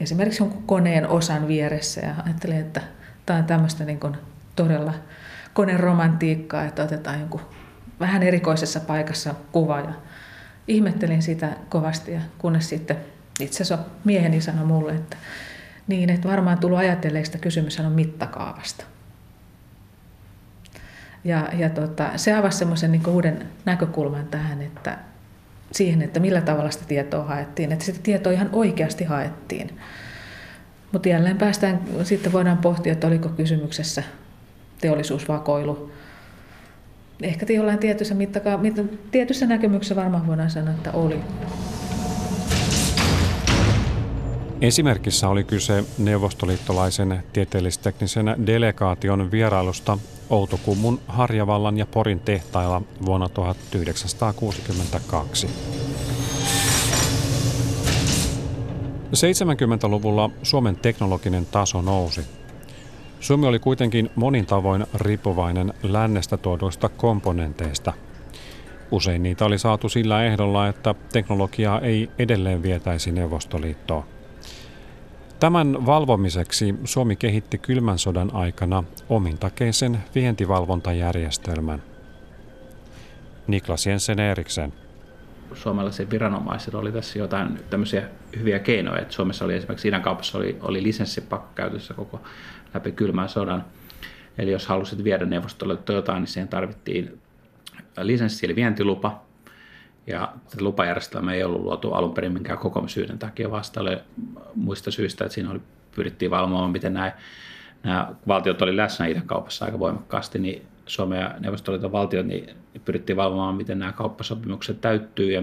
[0.00, 2.80] esimerkiksi jonkun koneen osan vieressä ja ajattelin, että
[3.26, 4.16] tämä on tämmöistä niin kuin
[4.56, 4.94] todella
[5.54, 7.40] koneromantiikkaa, että otetaan jonkun
[8.00, 9.92] vähän erikoisessa paikassa kuva ja
[10.68, 12.96] ihmettelin sitä kovasti ja kunnes sitten
[13.40, 15.16] itse asiassa mieheni sanoi mulle, että
[15.86, 18.84] niin, että varmaan tullut ajatelleeksi, että kysymys on mittakaavasta.
[21.24, 24.98] Ja, ja tota, se avasi semmoisen niin uuden näkökulman tähän, että
[25.74, 29.70] siihen, että millä tavalla sitä tietoa haettiin, että sitä tietoa ihan oikeasti haettiin.
[30.92, 34.02] Mutta jälleen päästään, sitten voidaan pohtia, että oliko kysymyksessä
[34.80, 35.92] teollisuusvakoilu.
[37.22, 38.58] Ehkä jollain tietyssä, mittaka-
[39.10, 41.20] tietyssä näkemyksessä varmaan voidaan sanoa, että oli.
[44.64, 49.98] Esimerkissä oli kyse neuvostoliittolaisen tieteellisteknisen delegaation vierailusta
[50.30, 55.46] Outokummun, Harjavallan ja Porin tehtailla vuonna 1962.
[59.12, 62.20] 70-luvulla Suomen teknologinen taso nousi.
[63.20, 67.92] Suomi oli kuitenkin monin tavoin riippuvainen lännestä tuoduista komponenteista.
[68.90, 74.13] Usein niitä oli saatu sillä ehdolla, että teknologiaa ei edelleen vietäisi Neuvostoliittoon.
[75.40, 81.82] Tämän valvomiseksi Suomi kehitti kylmän sodan aikana omintakeisen vientivalvontajärjestelmän.
[83.46, 84.72] Niklas Jensen Eriksen.
[85.54, 89.00] Suomalaisilla viranomaisilla oli tässä jotain tämmöisiä hyviä keinoja.
[89.00, 92.20] Että Suomessa oli esimerkiksi idän kaupassa oli, oli lisenssipakko käytössä koko
[92.74, 93.64] läpi kylmän sodan.
[94.38, 97.20] Eli jos halusit viedä Neuvostoliittoon jotain, niin siihen tarvittiin
[98.02, 99.22] lisenssi eli vientilupa.
[100.06, 103.98] Ja tätä lupajärjestelmää ei ollut luotu alun perin minkään kokoamisyyden takia, vasta oli
[104.54, 105.60] muista syistä, että siinä oli,
[105.96, 107.12] pyrittiin valvomaan, miten nämä,
[107.82, 113.16] nämä valtiot oli läsnä idän kaupassa aika voimakkaasti, niin Suomen ja Neuvostoliiton valtiot, niin pyrittiin
[113.16, 115.32] valvomaan, miten nämä kauppasopimukset täyttyy.
[115.32, 115.42] Ja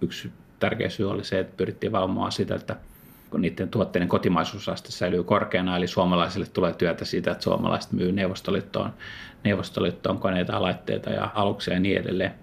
[0.00, 2.76] yksi tärkeä syy oli se, että pyrittiin valvomaan sitä, että
[3.30, 8.94] kun niiden tuotteiden kotimaisuusaste säilyy korkeana, eli suomalaisille tulee työtä siitä, että suomalaiset myy Neuvostoliittoon,
[9.44, 12.34] Neuvostoliittoon koneita, laitteita ja aluksia ja niin edelleen.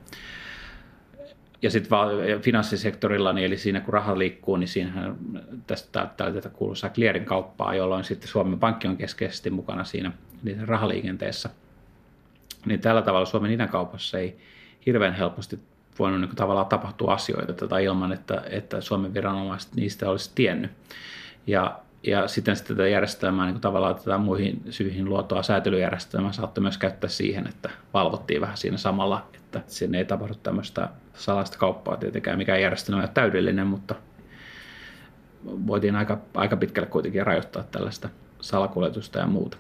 [1.62, 1.98] Ja sitten
[2.42, 5.18] finanssisektorilla, niin eli siinä kun raha liikkuu, niin siinähän
[5.68, 10.12] tästä tätä kuuluisaa clearing kauppaa, jolloin sitten Suomen Pankki on keskeisesti mukana siinä
[10.44, 11.50] niiden rahaliikenteessä.
[12.66, 14.38] Niin tällä tavalla Suomen idänkaupassa ei
[14.86, 15.60] hirveän helposti
[16.00, 20.72] voinut niin tavallaan tapahtua asioita tätä ilman, että, että Suomen viranomaiset niistä olisi tiennyt.
[21.48, 27.10] Ja, ja sitten tätä järjestelmää niin tavallaan tätä muihin syihin luotua säätelyjärjestelmää saattoi myös käyttää
[27.10, 32.58] siihen, että valvottiin vähän siinä samalla, että sinne ei tapahdu tämmöistä salaista kauppaa tietenkään, mikä
[32.58, 33.96] järjestelmä ole täydellinen, mutta
[35.46, 38.10] voitiin aika, aika pitkälle kuitenkin rajoittaa tällaista
[38.42, 39.58] salakuljetusta ja muuta.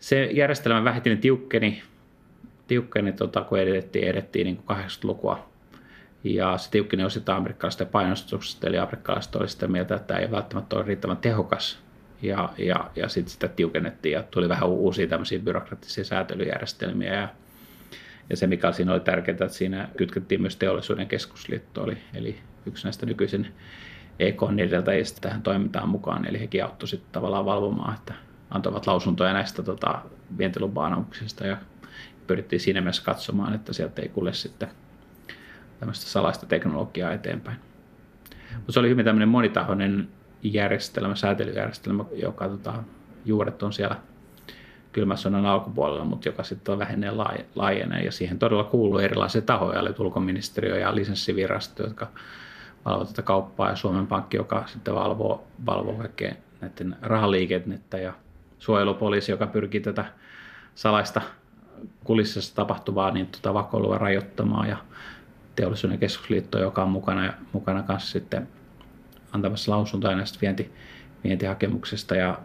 [0.00, 1.82] Se järjestelmä vähitellen tiukkeni
[2.72, 5.51] tiukkeni, tota, kun edettiin, edettiin niin 80-lukua.
[6.24, 10.76] Ja se tiukkeni osittain amerikkalaisten painostuksesta, eli amerikkalaiset olivat sitä mieltä, että tämä ei välttämättä
[10.76, 11.78] ole riittävän tehokas.
[12.22, 17.14] Ja, ja, ja sitten sitä tiukennettiin ja tuli vähän uusia tämmöisiä byrokraattisia säätelyjärjestelmiä.
[17.14, 17.28] Ja,
[18.30, 22.84] ja se, mikä siinä oli tärkeää, että siinä kytkettiin myös teollisuuden keskusliitto, eli, eli yksi
[22.84, 23.48] näistä nykyisen
[24.18, 26.26] EKn edeltäjistä tähän toimintaan mukaan.
[26.26, 28.14] Eli hekin auttoi sitten tavallaan valvomaan, että
[28.50, 30.02] antoivat lausuntoja näistä tota,
[30.38, 31.04] vientilupa
[31.44, 31.56] ja
[32.26, 34.68] pyrittiin siinä mielessä katsomaan, että sieltä ei kulje sitten
[35.82, 37.56] tämmöistä salaista teknologiaa eteenpäin.
[38.54, 40.08] Mutta se oli hyvin tämmöinen monitahoinen
[40.42, 42.74] järjestelmä, säätelyjärjestelmä, joka tota,
[43.24, 43.96] juuret on siellä
[44.92, 47.18] kylmän sodan alkupuolella, mutta joka sitten on vähenneen
[47.54, 48.04] laajenee.
[48.04, 52.06] Ja siihen todella kuuluu erilaisia tahoja, eli ulkoministeriö ja lisenssivirasto, jotka
[52.84, 58.12] valvovat tätä kauppaa, ja Suomen Pankki, joka sitten valvoo, valvoo kaikkea näiden rahaliikennettä, ja
[58.58, 60.04] suojelupoliisi, joka pyrkii tätä
[60.74, 61.20] salaista
[62.04, 64.76] kulississa tapahtuvaa niin tota vakoilua rajoittamaan ja
[65.56, 68.48] teollisuuden keskusliitto, joka on mukana, mukana kanssa sitten
[69.32, 70.72] antamassa lausuntoja näistä vienti,
[71.24, 72.38] vientihakemuksesta ja,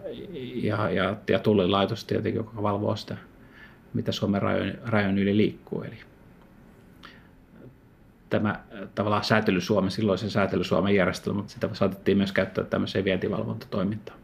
[0.56, 3.18] ja, ja, ja tullilaitos tietenkin, joka valvoo sitä,
[3.94, 5.82] mitä Suomen rajojen, rajojen yli liikkuu.
[5.84, 5.98] Eli
[8.30, 8.60] tämä
[8.96, 14.20] tavallaan säätely Suomen, silloisen säätely Suomen järjestelmä, mutta sitä saatettiin myös käyttää tämmöiseen vientivalvontatoimintaan.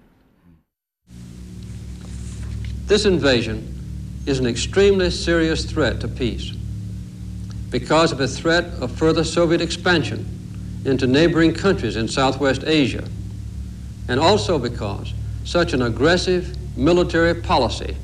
[2.88, 3.58] This invasion
[4.28, 6.63] is an extremely serious threat to peace
[7.74, 10.24] because of a threat of further Soviet expansion
[10.86, 13.04] into neighboring countries in Southwest Asia,
[14.08, 15.12] and also because
[15.44, 17.98] such an aggressive military policy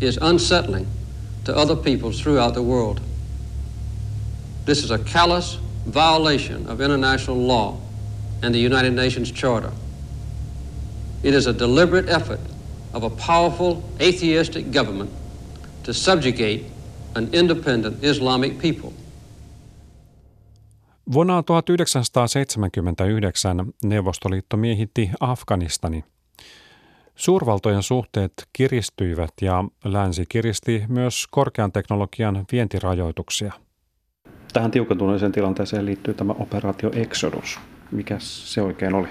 [0.00, 0.88] is unsettling
[1.44, 3.00] to other peoples throughout the world.
[4.64, 7.78] This is a callous violation of international law
[8.42, 9.70] and the United Nations Charter.
[11.22, 12.40] It is a deliberate effort
[12.92, 15.12] of a powerful atheistic government
[15.84, 16.64] to subjugate
[17.16, 18.90] an independent Islamic people.
[21.12, 26.04] Vuonna 1979 Neuvostoliitto miehitti Afganistani.
[27.14, 33.52] Suurvaltojen suhteet kiristyivät ja länsi kiristi myös korkean teknologian vientirajoituksia.
[34.52, 37.58] Tähän tiukentuneeseen tilanteeseen liittyy tämä operaatio Exodus.
[37.90, 39.08] Mikä se oikein oli?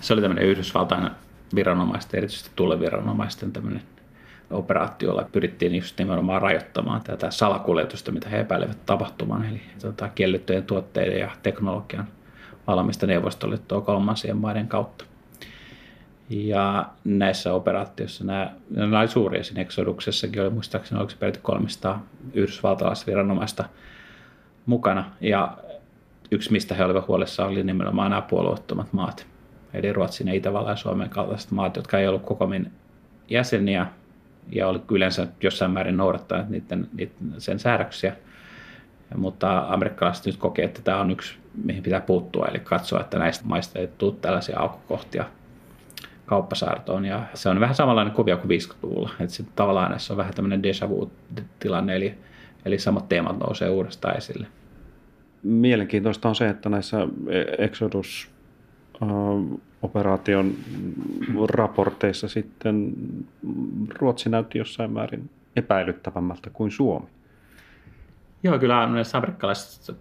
[0.00, 1.10] Se oli tämmöinen Yhdysvaltain
[1.54, 3.82] viranomaisten, erityisesti tuleviranomaisten tämmöinen
[4.50, 11.20] operaatiolla pyrittiin just nimenomaan rajoittamaan tätä salakuljetusta, mitä he epäilevät tapahtuman, eli tota, kiellettyjen tuotteiden
[11.20, 12.08] ja teknologian
[12.66, 15.04] valmista neuvostoliittoa kolmansien maiden kautta.
[16.30, 22.02] Ja näissä operaatioissa nämä, nämä oli suuria siinä Exoduksessakin, oli muistaakseni oliko peräti 300
[22.34, 23.64] yhdysvaltalaista viranomaista
[24.66, 25.04] mukana.
[25.20, 25.56] Ja
[26.30, 29.26] yksi, mistä he olivat huolissaan, oli nimenomaan nämä puolueettomat maat.
[29.74, 32.72] Eli Ruotsin ja Itävallan ja Suomen kaltaiset maat, jotka ei ollut kokomin
[33.30, 33.86] jäseniä,
[34.52, 38.16] ja oli yleensä jossain määrin noudattaa niiden, niiden, sen säädöksiä.
[39.16, 43.44] Mutta amerikkalaiset nyt kokee, että tämä on yksi, mihin pitää puuttua, eli katsoa, että näistä
[43.46, 45.24] maista ei tule tällaisia aukkokohtia
[46.26, 47.04] kauppasaartoon.
[47.04, 49.10] Ja se on vähän samanlainen kuvio kuin 50-luvulla.
[49.20, 52.14] Että tavallaan näissä on vähän tämmöinen déjà vu-tilanne, eli,
[52.64, 54.46] eli samat teemat nousee uudestaan esille.
[55.42, 56.96] Mielenkiintoista on se, että näissä
[57.58, 58.30] Exodus
[59.84, 60.54] operaation
[61.50, 62.92] raporteissa sitten
[63.98, 67.06] Ruotsi näytti jossain määrin epäilyttävämmältä kuin Suomi.
[68.42, 69.92] Joo, kyllä näissä amerikkalaisista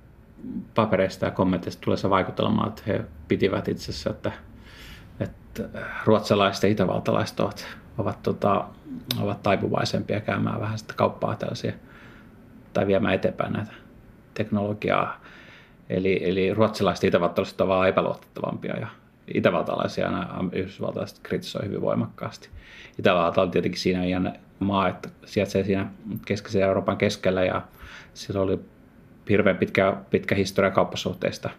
[0.75, 4.31] papereista ja kommenteista tulee se vaikutelma, että he pitivät itse asiassa, että,
[5.19, 5.63] että
[6.05, 7.67] ruotsalaiset ja itävaltalaiset ovat,
[7.97, 8.65] ovat, tota,
[9.21, 11.73] ovat taipuvaisempia käymään vähän sitä kauppaa tällaisia
[12.73, 13.71] tai viemään eteenpäin näitä
[14.33, 15.21] teknologiaa.
[15.89, 18.87] Eli, eli ruotsalaiset ja itävaltalaiset ovat vaan epäluotettavampia ja
[19.33, 22.49] itävaltalaisia nämä yhdysvaltalaiset kritisoi hyvin voimakkaasti.
[22.99, 25.91] Itävalta on tietenkin siinä jännä maa, että sijaitsee siinä
[26.25, 27.61] keskeisen Euroopan keskellä ja
[28.13, 28.59] sillä oli
[29.29, 31.49] hirveän pitkä, pitkä historia kauppasuhteista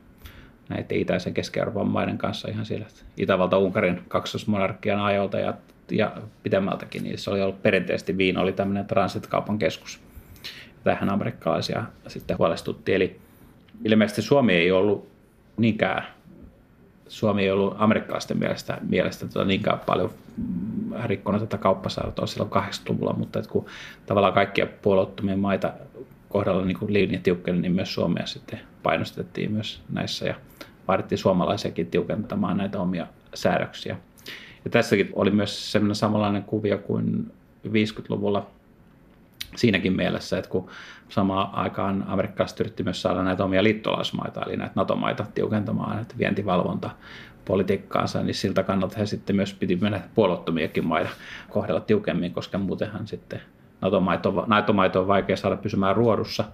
[0.68, 5.54] näiden itäisen Keski-Euroopan maiden kanssa ihan siellä Itävalta-Unkarin kaksosmonarkian ajoilta ja,
[5.90, 10.00] ja pidemmältäkin, niin se oli ollut perinteisesti Viino oli tämmöinen transit-kaupan keskus.
[10.84, 12.94] Tähän amerikkalaisia sitten huolestutti.
[12.94, 13.20] Eli
[13.84, 15.08] ilmeisesti Suomi ei ollut
[15.56, 16.06] niinkään
[17.14, 20.10] Suomi ei ollut amerikkalaisten mielestä, mielestä tota niinkään paljon
[21.04, 23.66] rikkonut tätä kauppasäätöä silloin 80-luvulla, mutta että kun
[24.06, 25.72] tavallaan kaikkia puolueettomia maita
[26.28, 30.34] kohdalla niin linja tiukkeni, niin myös Suomea sitten painostettiin myös näissä ja
[30.88, 33.96] vaadittiin suomalaisiakin tiukentamaan näitä omia säädöksiä.
[34.64, 37.32] Ja tässäkin oli myös sellainen samanlainen kuvio kuin
[37.66, 38.46] 50-luvulla
[39.56, 40.70] siinäkin mielessä, että kun
[41.14, 46.90] samaan aikaan amerikkalaiset yritti myös saada näitä omia liittolaismaita, eli näitä NATO-maita tiukentamaan näitä vientivalvonta
[47.44, 51.10] politiikkaansa, niin siltä kannalta he sitten myös piti mennä puolottomiakin maita
[51.50, 53.40] kohdella tiukemmin, koska muutenhan sitten
[53.80, 56.44] NATO-maito, NATO-maito on vaikea saada pysymään ruodussa,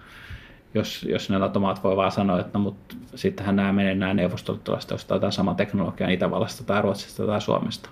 [0.75, 4.93] jos, jos ne NATO-maat voi vaan sanoa, että no, mutta sittenhän nämä menee nämä neuvostoliittolaiset
[4.93, 7.91] ostaa jotain samaa teknologiaa Itävallasta tai Ruotsista tai Suomesta.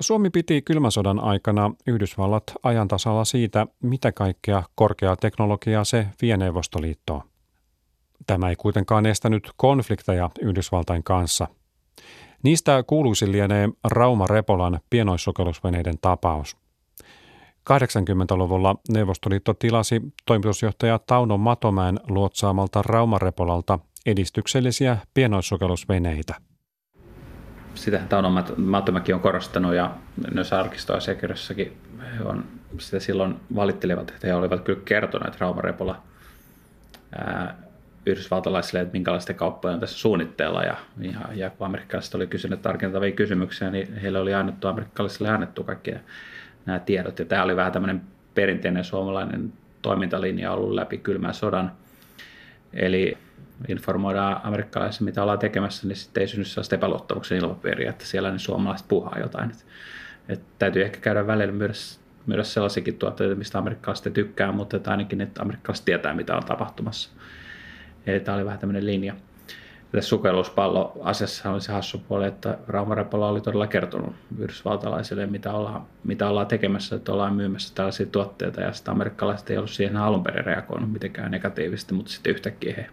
[0.00, 7.22] Suomi piti kylmän sodan aikana Yhdysvallat ajantasalla siitä, mitä kaikkea korkeaa teknologiaa se vie Neuvostoliittoon.
[8.26, 11.48] Tämä ei kuitenkaan estänyt konflikteja Yhdysvaltain kanssa.
[12.42, 16.56] Niistä kuuluisi lienee Rauma Repolan pienoissukellusveneiden tapaus.
[17.70, 26.34] 80-luvulla Neuvostoliitto tilasi toimitusjohtaja Tauno Matomäen luotsaamalta Raumarepolalta edistyksellisiä pienoissukellusveneitä
[27.76, 29.90] sitähän Tauno Mattomäki on korostanut ja
[30.34, 31.76] noissa arkistoasiakirjoissakin
[32.18, 32.44] he on
[32.78, 36.02] sitä silloin valittelevat, että he olivat kyllä kertoneet Raumarepola
[37.18, 37.56] ää,
[38.06, 40.62] yhdysvaltalaisille, että minkälaista kauppoja on tässä suunnitteilla.
[40.62, 45.64] Ja, ja, ja kun amerikkalaiset oli kysyneet tarkentavia kysymyksiä, niin heille oli annettu amerikkalaisille annettu
[45.64, 45.94] kaikki
[46.66, 47.18] nämä tiedot.
[47.18, 48.00] Ja tämä oli vähän tämmöinen
[48.34, 51.72] perinteinen suomalainen toimintalinja ollut läpi kylmän sodan.
[52.72, 53.18] Eli
[53.68, 58.38] informoidaan amerikkalaisia, mitä ollaan tekemässä, niin sitten ei synny sellaista epäluottamuksen ilmapiiriä, että siellä ne
[58.38, 59.50] suomalaiset puhaa jotain.
[59.50, 59.66] Et,
[60.28, 61.74] et täytyy ehkä käydä välillä myydä,
[62.26, 67.10] myydä sellaisiakin tuotteita, mistä amerikkalaiset tykkää, mutta että ainakin että amerikkalaiset tietää, mitä on tapahtumassa.
[68.06, 69.14] Eli tämä oli vähän tämmöinen linja.
[69.92, 76.28] Tässä sukelluspallo-asiassa oli se hassu puoli, että Raumarepola oli todella kertonut yhdysvaltalaisille, mitä ollaan, mitä
[76.28, 80.44] ollaan tekemässä, että ollaan myymässä tällaisia tuotteita, ja sitten amerikkalaiset ei ollut siihen alun perin
[80.44, 82.86] reagoinut mitenkään negatiivisesti, mutta sitten yhtäkkiä he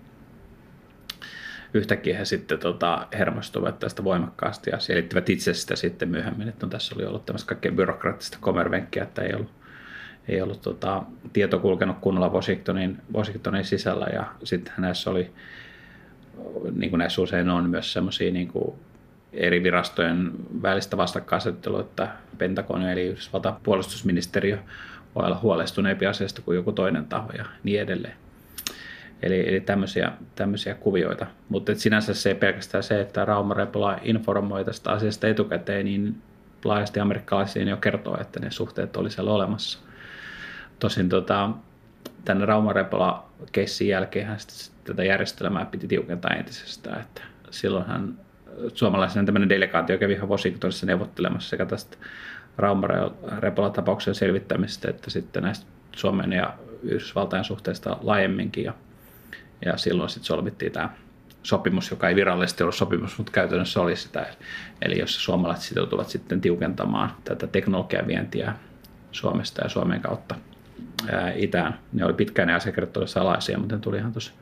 [1.73, 6.69] yhtäkkiä he sitten tota, hermostuivat tästä voimakkaasti ja selittivät itse sitä sitten myöhemmin, että no,
[6.69, 9.51] tässä oli ollut tämmöistä kaikkein byrokraattista komervenkkiä, että ei ollut,
[10.27, 15.31] ei ollut tota, tieto kulkenut kunnolla Washingtonin, Washingtonin sisällä ja sitten näissä oli,
[16.75, 18.51] niin kuin näissä usein on myös semmoisia niin
[19.33, 20.31] eri virastojen
[20.61, 22.07] välistä vastakkainasettelua, että
[22.37, 24.57] Pentagon eli Yhdysvaltain puolustusministeriö
[25.15, 28.15] voi olla huolestuneempi asiasta kuin joku toinen taho ja niin edelleen.
[29.23, 31.25] Eli, eli tämmöisiä, tämmöisiä kuvioita.
[31.49, 36.21] Mutta sinänsä se pelkästään se, että Rauma Repola informoi tästä asiasta etukäteen, niin
[36.65, 39.79] laajasti amerikkalaisiin jo kertoo, että ne suhteet oli siellä olemassa.
[40.79, 41.49] Tosin tota,
[42.25, 44.27] tänne Rauma Repola keissin jälkeen
[44.83, 47.01] tätä järjestelmää piti tiukentaa entisestään.
[47.01, 48.17] Että silloinhan
[48.73, 51.97] suomalaisen tämmöinen delegaatio kävi ihan Washingtonissa neuvottelemassa sekä tästä
[52.57, 52.87] Rauma
[53.39, 58.63] Repola-tapauksen selvittämisestä että sitten näistä Suomen ja Yhdysvaltain suhteista laajemminkin.
[58.63, 58.73] Ja
[59.65, 60.89] ja silloin sitten solmittiin tämä
[61.43, 64.25] sopimus, joka ei virallisesti ollut sopimus, mutta käytännössä oli sitä.
[64.81, 68.53] Eli jos suomalaiset sitoutuvat sitten tiukentamaan tätä teknologiavientiä
[69.11, 70.35] Suomesta ja Suomen kautta
[71.11, 71.79] ää, itään.
[71.93, 74.33] Ne oli pitkään ne asiakirjat salaisia, mutta ne tuli ihan tuossa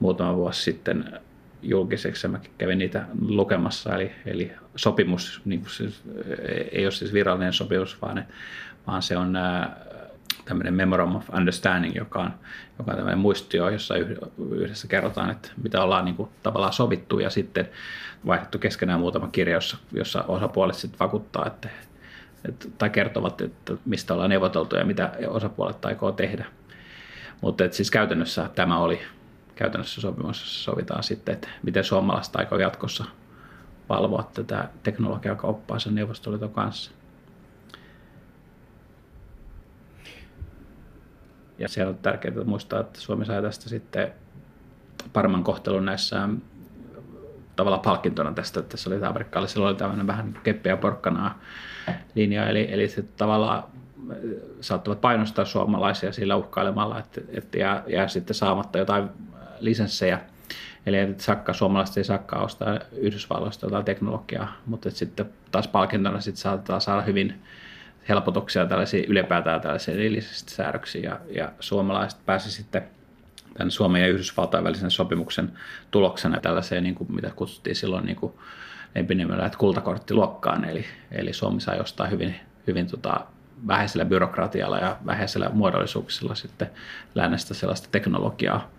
[0.00, 1.20] muutama vuosi sitten
[1.62, 3.94] julkiseksi ja mä kävin niitä lukemassa.
[3.94, 6.02] Eli, eli sopimus niin siis,
[6.72, 8.26] ei ole siis virallinen sopimus, vaan, ne,
[8.86, 9.76] vaan se on ää,
[10.48, 12.30] tämmöinen Memorandum of Understanding, joka on,
[12.78, 13.94] joka on tämmöinen muistio, jossa
[14.50, 17.68] yhdessä kerrotaan, että mitä ollaan niin kuin tavallaan sovittu ja sitten
[18.26, 21.68] vaihdettu keskenään muutama kirja, jossa, jossa osapuolet sitten vakuuttaa, että,
[22.48, 26.44] että, tai kertovat, että mistä ollaan neuvoteltu ja mitä osapuolet aikoo tehdä.
[27.40, 29.00] Mutta että siis käytännössä tämä oli
[29.54, 33.04] käytännössä sopimus, sovitaan sitten, että miten suomalaiset aikoo jatkossa
[33.88, 36.90] valvoa tätä teknologiakauppaa sen Neuvostoliiton kanssa.
[41.58, 44.12] Ja se on tärkeää muistaa, että Suomi sai tästä sitten
[45.12, 46.28] paremman kohtelun näissä
[47.56, 51.38] tavallaan palkintona tästä, että se oli amerikkalaisilla oli tämmöinen vähän keppiä porkkanaa
[52.14, 53.62] linja, eli, eli se tavallaan
[54.60, 59.08] saattavat painostaa suomalaisia sillä uhkailemalla, että, että jää, jää sitten saamatta jotain
[59.60, 60.20] lisenssejä.
[60.86, 66.42] Eli että sakka, suomalaiset ei sakkaa ostaa Yhdysvalloista jotain teknologiaa, mutta sitten taas palkintona sitten
[66.42, 67.42] saatetaan saada hyvin
[68.08, 72.82] helpotuksia tällaisia ylipäätään tällaisia erillisistä säädöksiä ja, ja suomalaiset pääsi sitten
[73.54, 75.52] tämän Suomen ja Yhdysvaltain välisen sopimuksen
[75.90, 78.32] tuloksena tällaiseen, niin kuin, mitä kutsuttiin silloin niin kuin
[78.94, 82.34] että kultakorttiluokkaan, eli, eli Suomi sai jostaa hyvin,
[82.66, 83.20] hyvin tota,
[83.66, 86.70] vähäisellä byrokratialla ja vähäisellä muodollisuuksilla sitten
[87.14, 88.70] lännestä sellaista teknologiaa,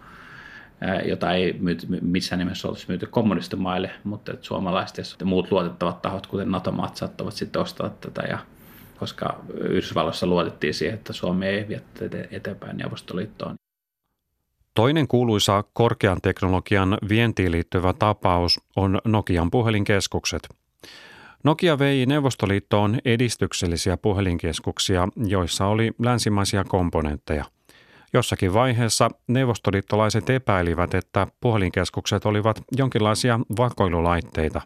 [1.06, 6.28] jota ei myyty, missään nimessä olisi myyty kommunistimaille, mutta että suomalaiset ja muut luotettavat tahot,
[6.28, 8.22] kuten NATO-maat, saattavat sitten ostaa tätä.
[8.22, 8.38] Ja,
[9.00, 11.82] koska Yhdysvalloissa luotettiin siihen, että Suomi ei vie
[12.32, 13.56] eteenpäin Neuvostoliittoon.
[14.74, 20.50] Toinen kuuluisa korkean teknologian vientiin liittyvä tapaus on Nokian puhelinkeskukset.
[21.44, 27.46] Nokia vei Neuvostoliittoon edistyksellisiä puhelinkeskuksia, joissa oli länsimaisia komponentteja.
[28.14, 34.62] Jossakin vaiheessa neuvostoliittolaiset epäilivät, että puhelinkeskukset olivat jonkinlaisia vakoilulaitteita.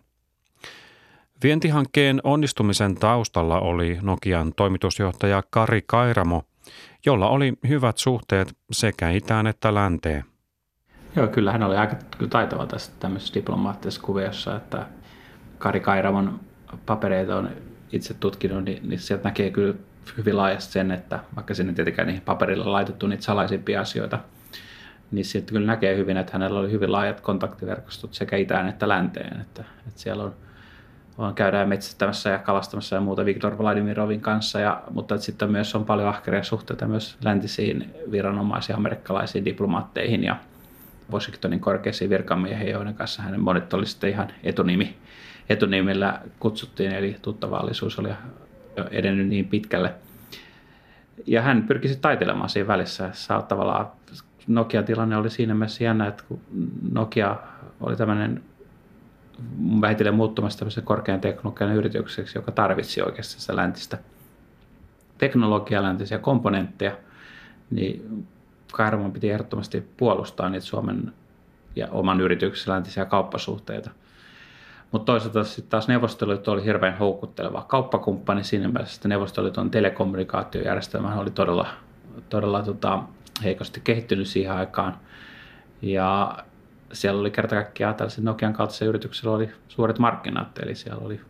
[1.44, 6.41] Vientihankkeen onnistumisen taustalla oli Nokian toimitusjohtaja Kari Kairamo–
[7.06, 10.24] jolla oli hyvät suhteet sekä itään että länteen.
[11.16, 11.96] Joo, kyllä hän oli aika
[12.30, 14.86] taitava tässä tämmöisessä diplomaattisessa kuviossa, että
[15.58, 16.39] Kari Kairamon
[16.86, 17.50] papereita on
[17.91, 19.74] itse tutkinut, niin, niin sieltä näkee kyllä
[20.18, 24.20] hyvin laajasti sen, että vaikka sinne tietenkään niihin paperilla laitettu niitä salaisimpia asioita,
[25.12, 29.41] niin sieltä kyllä näkee hyvin, että hänellä oli hyvin laajat kontaktiverkostot sekä itään että länteen,
[29.41, 30.34] että, että siellä on
[31.18, 35.86] vaan käydään metsästämässä ja kalastamassa ja muuta Viktor Vladimirovin kanssa, ja, mutta sitten myös on
[35.86, 40.36] paljon ahkeria suhteita myös läntisiin viranomaisiin, amerikkalaisiin diplomaatteihin ja
[41.11, 44.95] Washingtonin korkeisiin virkamiehiin, joiden kanssa hänen monet oli sitten ihan etunimi,
[45.49, 48.09] etunimillä kutsuttiin, eli tuttavallisuus oli
[48.78, 49.93] jo edennyt niin pitkälle.
[51.28, 53.09] Ja hän pyrki sitten taitelemaan siinä välissä.
[53.14, 53.88] Saa tavallaan
[54.47, 56.41] Nokia-tilanne oli siinä mielessä jännä, että kun
[56.91, 57.36] Nokia
[57.82, 58.43] oli tämmöinen
[59.82, 63.98] vähitellen muuttumassa tämmöisen korkean teknologian yritykseksi, joka tarvitsi oikeasti sitä läntistä
[65.18, 66.98] teknologiaa, läntisiä komponentteja,
[67.72, 68.28] niin
[68.74, 71.14] Kairomon piti ehdottomasti puolustaa niitä Suomen
[71.76, 73.91] ja oman yrityksen läntisiä kauppasuhteita.
[74.91, 81.32] Mutta toisaalta sitten taas Neuvostoliitto oli hirveän houkutteleva kauppakumppani siinä mielessä, että Neuvostoliiton telekommunikaatiojärjestelmä oli
[81.32, 81.68] todella,
[82.30, 83.04] todella tota,
[83.44, 84.98] heikosti kehittynyt siihen aikaan.
[85.82, 86.38] Ja
[86.94, 91.22] siellä oli kerta kaikkiaan tällaisen Nokian kaltaisen yrityksellä oli suuret markkinat, eli siellä oli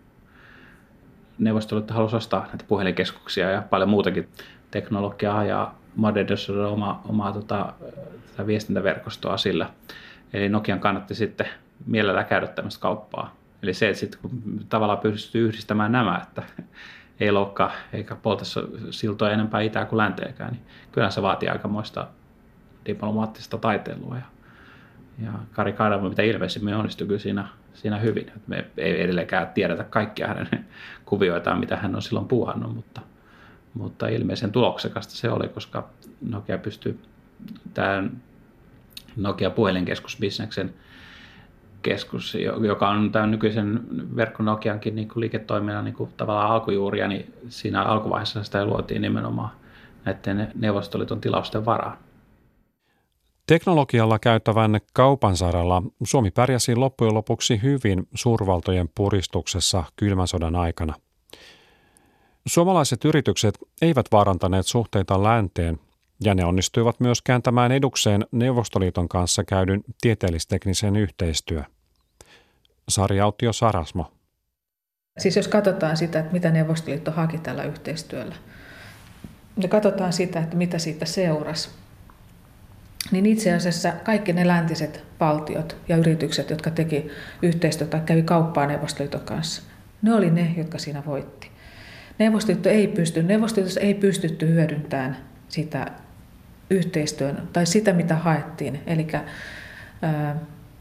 [1.39, 4.29] Neuvostoliitto halusi ostaa näitä puhelinkeskuksia ja paljon muutakin
[4.71, 7.73] teknologiaa ja modernisoida oma, omaa tota,
[8.31, 9.69] tätä viestintäverkostoa sillä.
[10.33, 11.47] Eli Nokian kannatti sitten
[11.85, 13.35] mielellään käydä tämmöistä kauppaa.
[13.63, 14.31] Eli se, että sitten kun
[14.69, 16.43] tavallaan pystyy yhdistämään nämä, että
[17.19, 18.45] ei loukkaa eikä polta
[18.89, 22.07] siltoja enempää itää kuin länteenkään, niin kyllä se vaatii aikamoista
[22.85, 24.15] diplomaattista taiteilua.
[24.15, 24.32] Ja
[25.21, 28.31] ja Kari Kaidamo mitä ilmeisimmin onnistui kyllä siinä, siinä hyvin.
[28.47, 30.47] Me ei edelleenkään tiedetä kaikkia hänen
[31.05, 33.01] kuvioitaan, mitä hän on silloin puuhannut, mutta,
[33.73, 35.89] mutta ilmeisen tuloksekasta se oli, koska
[36.21, 36.99] Nokia pystyi
[37.73, 38.21] tämän
[39.15, 40.73] Nokia puhelinkeskusbisneksen
[41.81, 43.81] keskus, joka on tämän nykyisen
[44.15, 49.51] verkko Nokiankin niin liiketoiminnan niin kuin tavallaan alkujuuria, niin siinä alkuvaiheessa sitä luotiin nimenomaan
[50.05, 51.97] näiden Neuvostoliiton tilausten varaan.
[53.47, 60.93] Teknologialla käyttävän kaupan saralla Suomi pärjäsi loppujen lopuksi hyvin suurvaltojen puristuksessa kylmän sodan aikana.
[62.47, 65.79] Suomalaiset yritykset eivät vaarantaneet suhteita länteen,
[66.23, 71.63] ja ne onnistuivat myös kääntämään edukseen Neuvostoliiton kanssa käydyn tieteellisteknisen yhteistyö.
[72.89, 74.11] Sari Autio Sarasmo.
[75.19, 78.35] Siis jos katsotaan sitä, että mitä Neuvostoliitto haki tällä yhteistyöllä,
[79.61, 81.69] ja katsotaan sitä, että mitä siitä seurasi,
[83.11, 87.07] niin itse asiassa kaikki ne läntiset valtiot ja yritykset, jotka teki
[87.41, 89.61] yhteistyötä, kävi kauppaa Neuvostoliiton kanssa,
[90.01, 91.51] ne oli ne, jotka siinä voitti.
[92.19, 95.87] Neuvostoliitto ei pysty, Neuvostoliitossa ei pystytty hyödyntämään sitä
[96.69, 98.79] yhteistyön tai sitä, mitä haettiin.
[98.87, 99.07] Eli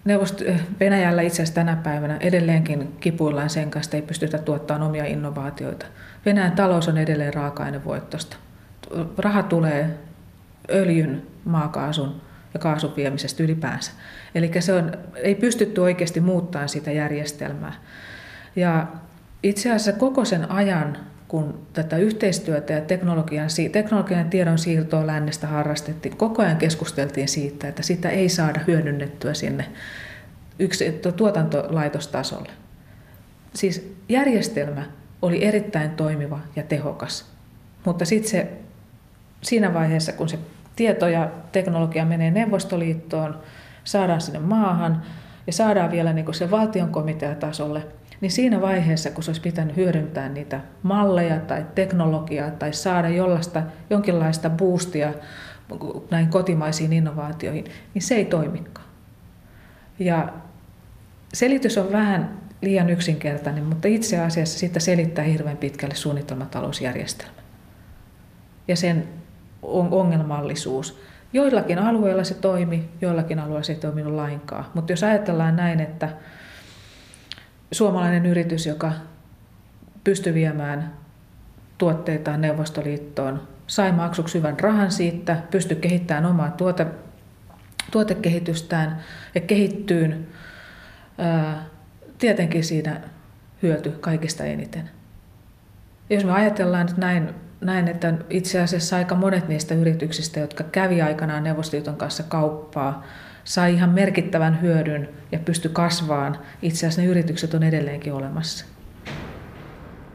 [0.05, 5.05] Neuvost- Venäjällä itse asiassa tänä päivänä edelleenkin kipuillaan sen kanssa, että ei pystytä tuottamaan omia
[5.05, 5.87] innovaatioita.
[6.27, 8.37] Venäjän talous on edelleen raaka-ainevoittosta.
[9.18, 9.99] Raha tulee
[10.70, 12.20] öljyn, maakaasun
[12.55, 13.93] ja kaasun viemisestä ylipäänsä.
[14.34, 17.72] Eli se on, ei pystytty oikeasti muuttamaan sitä järjestelmää.
[18.57, 18.86] Ja
[19.43, 20.97] itse asiassa koko sen ajan,
[21.28, 27.82] kun tätä yhteistyötä ja teknologian, teknologian tiedon siirtoa lännestä harrastettiin, koko ajan keskusteltiin siitä, että
[27.82, 29.64] sitä ei saada hyödynnettyä sinne
[30.59, 32.53] yksi, tuotantolaitostasolle.
[33.55, 34.82] Siis järjestelmä
[35.22, 37.30] oli erittäin toimiva ja tehokas,
[37.84, 38.49] mutta sitten se
[39.43, 40.38] siinä vaiheessa, kun se
[40.77, 43.39] tieto ja teknologia menee Neuvostoliittoon,
[43.85, 45.03] saadaan sinne maahan
[45.47, 47.87] ja saadaan vielä niin se valtion komiteatasolle,
[48.20, 53.62] niin siinä vaiheessa, kun se olisi pitänyt hyödyntää niitä malleja tai teknologiaa tai saada jollaista,
[53.91, 55.12] jonkinlaista boostia
[56.11, 57.64] näihin kotimaisiin innovaatioihin,
[57.95, 58.87] niin se ei toimikaan.
[59.99, 60.33] Ja
[61.35, 67.43] selitys on vähän liian yksinkertainen, mutta itse asiassa sitä selittää hirveän pitkälle suunnitelmatalousjärjestelmä
[68.68, 69.09] ja sen
[69.63, 71.01] ongelmallisuus.
[71.33, 74.65] Joillakin alueilla se toimi, joillakin alueilla se ei toiminut lainkaan.
[74.75, 76.09] Mutta jos ajatellaan näin, että
[77.73, 78.93] suomalainen yritys, joka
[80.05, 80.93] pystyi viemään
[81.79, 86.87] tuotteitaan Neuvostoliittoon, sai maksuksi hyvän rahan siitä, pystyi kehittämään omaa tuote,
[87.91, 88.99] tuotekehitystään
[89.35, 90.27] ja kehittyyn,
[91.19, 91.65] ää,
[92.19, 93.01] tietenkin siinä
[93.63, 94.91] hyöty kaikista eniten.
[96.11, 101.03] Jos me ajatellaan nyt näin, näin, että itse asiassa aika monet niistä yrityksistä, jotka kävi
[101.03, 103.03] aikanaan Neuvostoliiton kanssa kauppaa,
[103.45, 106.39] sai ihan merkittävän hyödyn ja pysty kasvaan.
[106.63, 108.67] Itse asiassa ne yritykset on edelleenkin olemassa.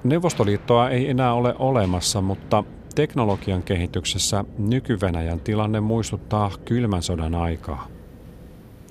[0.03, 2.63] Neuvostoliittoa ei enää ole olemassa, mutta
[2.95, 7.87] teknologian kehityksessä nyky-Venäjän tilanne muistuttaa kylmän sodan aikaa.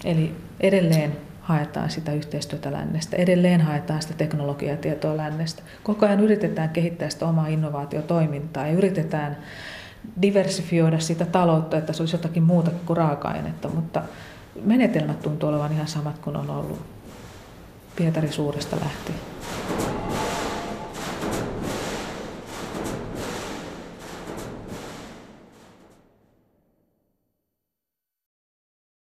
[0.04, 5.62] Eli edelleen haetaan sitä yhteistyötä lännestä, edelleen haetaan sitä teknologiatietoa lännestä.
[5.82, 9.36] Koko ajan yritetään kehittää sitä omaa innovaatiotoimintaa ja yritetään
[10.22, 14.02] diversifioida sitä taloutta, että se olisi jotakin muuta kuin raaka-ainetta, mutta
[14.62, 16.82] menetelmät tuntuu olevan ihan samat kuin on ollut
[17.96, 19.18] Pietari suuresta lähtien.